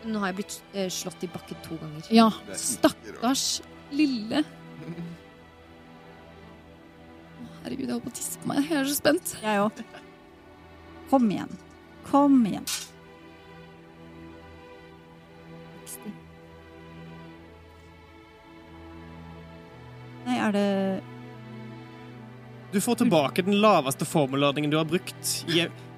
[0.08, 2.08] Nå har jeg blitt uh, slått i bakken to ganger.
[2.16, 3.44] Ja, stakkars
[3.94, 4.44] lille.
[7.60, 8.62] Herregud, jeg holdt på å tisse på meg.
[8.68, 9.34] Jeg er så spent.
[9.42, 9.82] Jeg òg.
[11.10, 11.58] Kom igjen.
[12.08, 12.66] Kom igjen.
[20.26, 20.68] Nei, er det
[22.70, 25.44] Du får tilbake den laveste formelordningen du har brukt.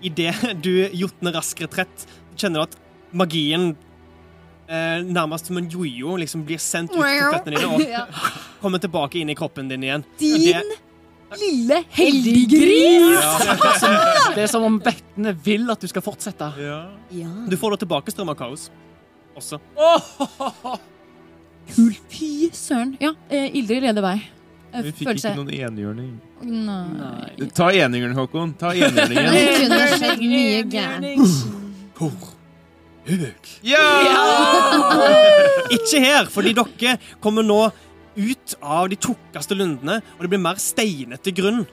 [0.02, 0.32] i det
[0.64, 2.78] du jotner rask retrett, kjenner du at
[3.12, 3.74] magien
[4.72, 8.06] eh, nærmest som en jojo liksom blir sendt ut til føttene dine og Ja.
[8.62, 10.04] kommer tilbake inn i kroppen din igjen.
[10.20, 10.72] Din
[11.40, 13.24] lille heldiggris!
[14.36, 16.50] Det er som om vettene vil at du skal fortsette.
[16.60, 16.82] Ja.
[17.48, 18.66] Du får da tilbake strøm av kaos
[19.36, 19.56] også.
[21.72, 22.00] Kult.
[22.12, 22.96] Fy søren.
[23.00, 24.16] Ja, eh, Ildrid leder vei.
[24.72, 26.12] Eh, Vi fikk føler ikke noen enhjørning.
[26.42, 27.48] Nei.
[27.54, 28.52] Ta enhjørningen, Håkon.
[28.60, 29.32] Ta enhjørningen.
[29.32, 31.36] Det kunne skjedd mye gærent.
[33.06, 33.82] Høg Ja!
[35.76, 37.64] Ikke her, fordi dere kommer nå
[38.12, 41.64] ut av de tjukkeste lundene, og det blir mer steinete grunn.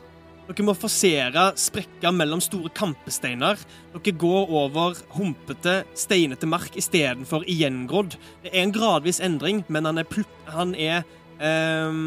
[0.50, 3.60] Dere må forsere sprekker mellom store kampesteiner.
[3.94, 8.16] Dere går over humpete, steinete mark istedenfor igjengrodd.
[8.42, 11.04] Det er en gradvis endring, men han er, han er
[11.38, 12.00] eh,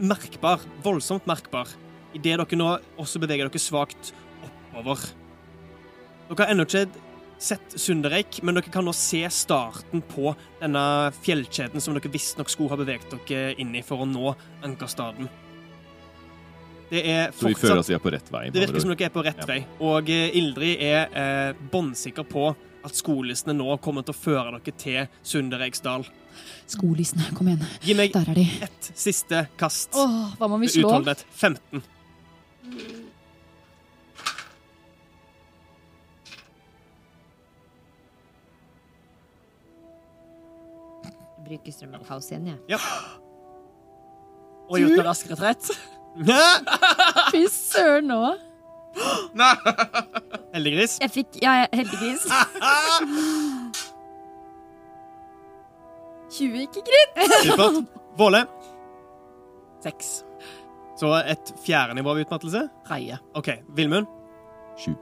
[0.00, 0.66] merkbar.
[0.82, 1.70] Voldsomt merkbar.
[2.18, 4.10] Idet dere nå også beveger dere svakt
[4.42, 5.06] oppover.
[6.32, 6.88] Dere har ennå ikke
[7.40, 10.82] sett Sundereik, men dere kan nå se starten på denne
[11.24, 14.34] fjellkjeden som dere visstnok skulle ha beveget dere inn i for å nå
[14.66, 15.28] ankerstaden.
[16.90, 18.44] Det er Så vi føler fortsatt oss vi er på rett vei.
[18.50, 19.46] Det virker som dere er på rett Ja.
[19.46, 19.60] vei.
[19.80, 22.48] Og eh, Ildrid er eh, bånnsikker på
[22.82, 26.04] at skolissene nå kommer til å føre dere til Sundereiksdal.
[26.70, 27.62] Skolissene, kom igjen.
[27.84, 28.46] Gi meg Der er de.
[28.66, 29.94] ett siste kast.
[29.94, 30.88] Åh, hva må vi slå?
[30.88, 31.82] Utholdenhet 15.
[41.50, 42.78] Jeg bruker strøm av kaos igjen, jeg.
[44.70, 45.70] Og gjort en rask retrett.
[47.32, 48.18] Fy søren nå.
[50.54, 50.94] Heldiggris.
[51.02, 52.28] Jeg fikk Ja, ja heldiggris.
[56.38, 57.18] 20 ikke gritt.
[57.48, 57.80] Supert.
[58.18, 58.44] Våle.
[59.82, 60.12] Seks.
[61.02, 62.62] Så et fjerde nivå av utmattelse.
[62.86, 63.18] Tredje.
[63.34, 63.50] OK.
[63.74, 64.06] Villmund?
[64.78, 64.94] Sju.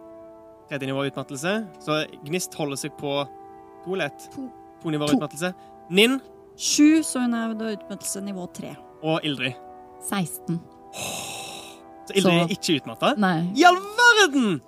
[0.73, 1.59] Tredje nivå av utmattelse.
[1.85, 3.19] Så Gnist holder seg på
[3.85, 4.31] to eller ett?
[4.33, 4.49] To.
[4.81, 5.53] To nivåer av utmattelse.
[5.93, 6.21] Ninn
[6.59, 8.75] Sju, så hun er da utmattelse nivå tre.
[9.03, 9.55] og Ildrid.
[10.09, 10.59] 16.
[12.09, 13.15] Så Ildrid Så- er ikke utmatta.
[13.17, 13.53] Nei.
[13.55, 14.61] I all verden!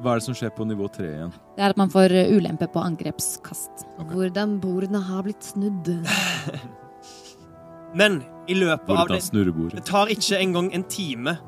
[0.00, 1.32] Hva er det som skjer på nivå tre igjen?
[1.56, 3.84] Det er at man får uh, ulempe på angrepskast.
[4.10, 5.90] Hvordan bordene har blitt snudd.
[7.98, 9.22] Men i løpet av det?
[9.74, 11.38] Det tar ikke engang en time.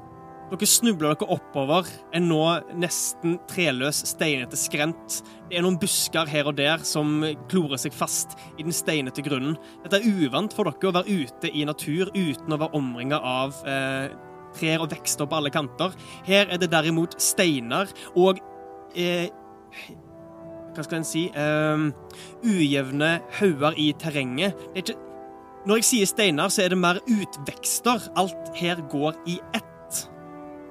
[0.50, 1.86] Dere snubler dere oppover
[2.16, 2.40] en nå
[2.82, 5.20] nesten treløs, steinete skrent.
[5.46, 7.20] Det er noen busker her og der som
[7.52, 9.54] klorer seg fast i den steinete grunnen.
[9.84, 13.62] Dette er uvant for dere å være ute i natur uten å være omringa av
[13.62, 14.10] eh,
[14.58, 15.94] trær og vekster på alle kanter.
[16.26, 18.42] Her er det derimot steiner og
[18.98, 19.30] eh,
[20.74, 21.86] Hva skal en si eh,
[22.42, 24.58] Ujevne hauger i terrenget.
[24.74, 24.98] Det er ikke
[25.68, 28.06] når jeg sier steiner, så er det mer utvekster.
[28.16, 29.69] Alt her går i ett.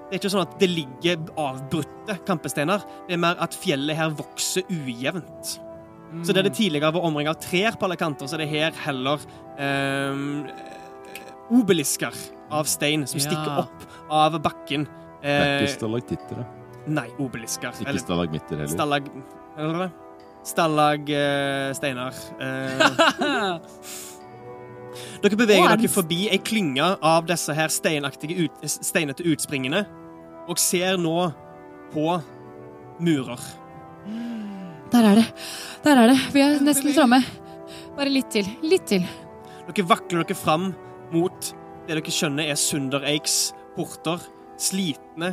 [0.10, 2.82] Det er ikke sånn at det ligger avbrutte kampesteiner.
[3.07, 5.60] Det er mer at fjellet her vokser ujevnt.
[6.26, 8.47] Så det er det tidligere var omringet av trær på alle kanter, så er det
[8.49, 9.22] her heller
[9.62, 10.47] ehm,
[11.53, 12.14] obelisker
[12.49, 13.24] av stein som Ja.
[13.28, 14.88] stikker opp av bakken.
[15.22, 16.43] Det er Eh, ikke stalaktitter, da.
[16.88, 17.72] nei, obelisker.
[17.82, 18.68] Ikke stalagmitter heller.
[18.74, 19.03] Stallag...
[19.57, 19.91] Eller hva?
[20.43, 21.70] Stallag eh.
[21.70, 21.74] Eh,
[25.22, 29.86] dere beveger er dere forbi ei klynge av disse her steinaktige ut, steinete utspringene,
[30.50, 31.30] og ser nå
[31.93, 32.06] på
[33.00, 33.43] murer.
[34.89, 35.28] Der er det.
[35.86, 36.18] Der er det.
[36.34, 37.22] Vi er nesten framme.
[37.97, 38.50] Bare litt til.
[38.66, 39.06] Litt til.
[39.70, 40.72] Dere vakler dere fram
[41.14, 41.54] mot
[41.89, 43.38] det dere skjønner er Sundereiks
[43.78, 44.22] porter.
[44.60, 45.32] Slitne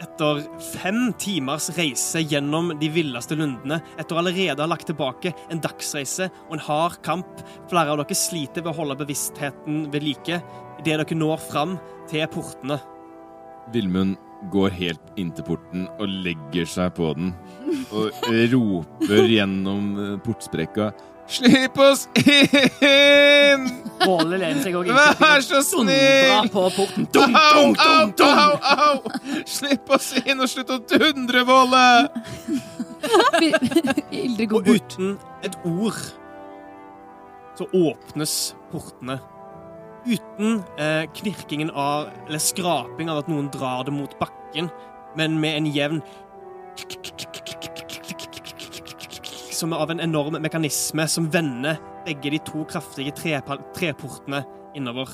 [0.00, 0.40] etter
[0.80, 3.80] fem timers reise gjennom de villeste lundene.
[4.00, 7.42] Etter å allerede ha lagt tilbake en dagsreise og en hard kamp.
[7.70, 10.40] Flere av dere sliter ved å holde bevisstheten ved like
[10.80, 11.76] idet dere når fram
[12.10, 12.80] til portene.
[13.74, 14.16] Vilmund
[14.52, 17.34] går helt inn til porten og legger seg på den.
[17.92, 18.10] Og
[18.54, 20.90] roper gjennom eh, portsprekka
[21.30, 23.66] Slipp oss inn!
[24.00, 26.48] Våle lener seg òg Vær så snill!
[26.50, 27.06] på porten.
[27.14, 29.42] Dum, dum, au, dum, au, au!
[29.46, 31.84] Slipp oss inn og slutt å dundre, Våle!
[34.50, 35.14] Og uten
[35.46, 36.00] et ord
[37.60, 38.34] så åpnes
[38.72, 39.20] portene.
[40.06, 44.70] Uten eh, knirkingen av eller skraping av at noen drar det mot bakken,
[45.18, 46.02] men med en jevn
[49.60, 51.76] Som av en enorm mekanisme som vender
[52.06, 54.40] begge de to kraftige treportene
[54.78, 55.10] innover.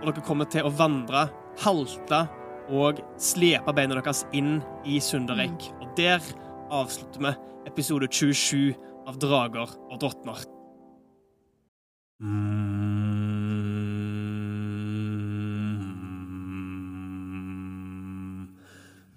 [0.00, 1.28] Og dere kommer til å vandre,
[1.62, 2.24] halte
[2.66, 5.68] og slepe beina deres inn i Sundereik.
[5.78, 6.24] Og der
[6.74, 7.34] avslutter vi
[7.70, 8.74] episode 27
[9.06, 10.42] av Drager og drottner.
[12.18, 12.69] Mm.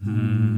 [0.03, 0.52] Hmm.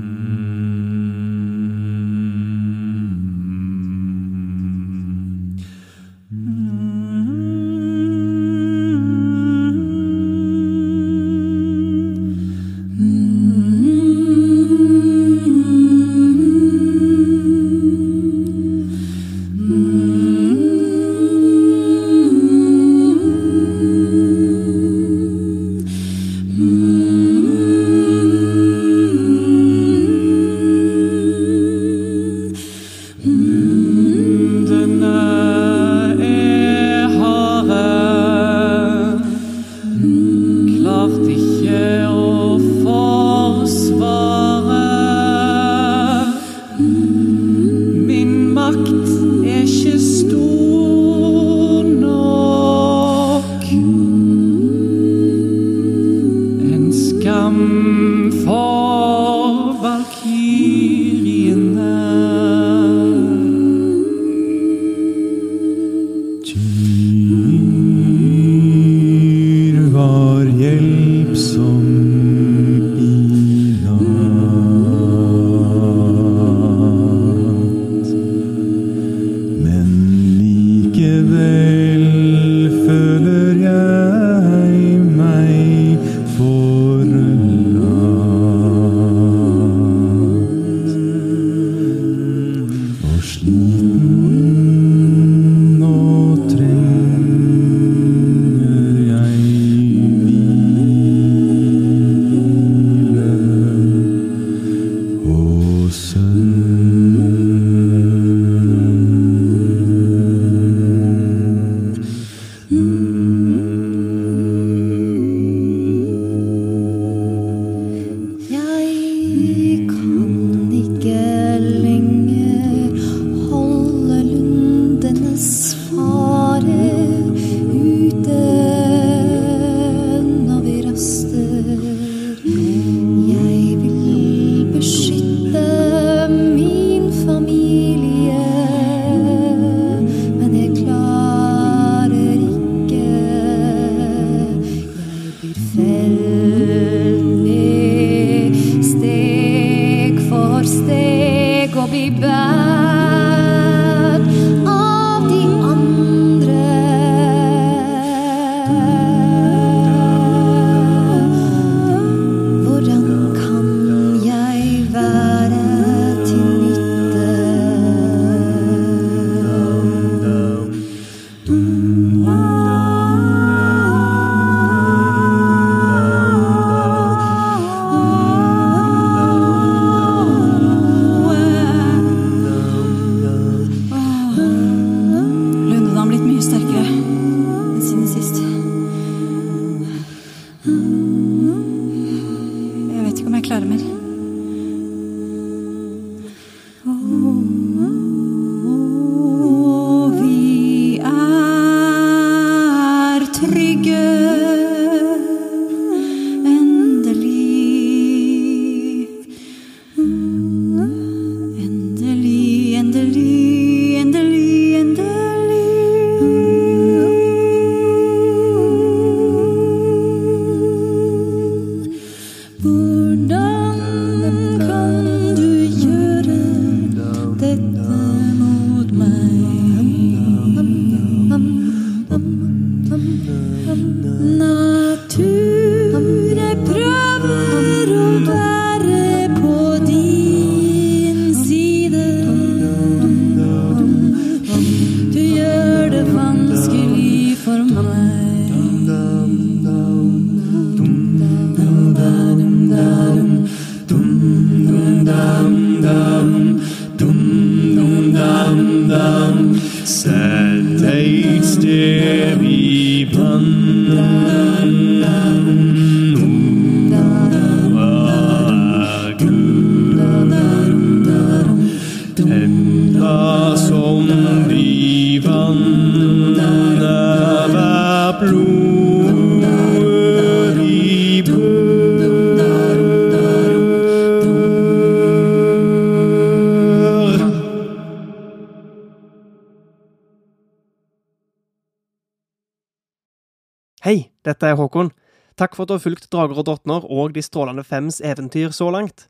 [295.45, 298.71] Takk for at du har fulgt Drager og drottner og De strålende fems eventyr så
[298.73, 299.03] langt.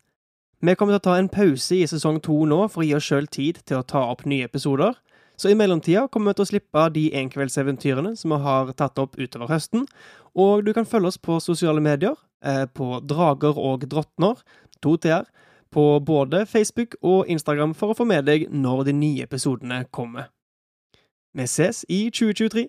[0.59, 3.07] Vi kommer til å ta en pause i sesong to nå for å gi oss
[3.07, 4.97] sjøl tid til å ta opp nye episoder,
[5.39, 9.15] så i mellomtida kommer vi til å slippe de enkveldseventyrene som vi har tatt opp
[9.15, 9.87] utover høsten,
[10.35, 14.43] og du kan følge oss på sosiale medier, eh, på Drager og drottner,
[14.83, 15.23] to t-er,
[15.71, 20.33] på både Facebook og Instagram for å få med deg når de nye episodene kommer.
[21.31, 22.67] Vi ses i 2023.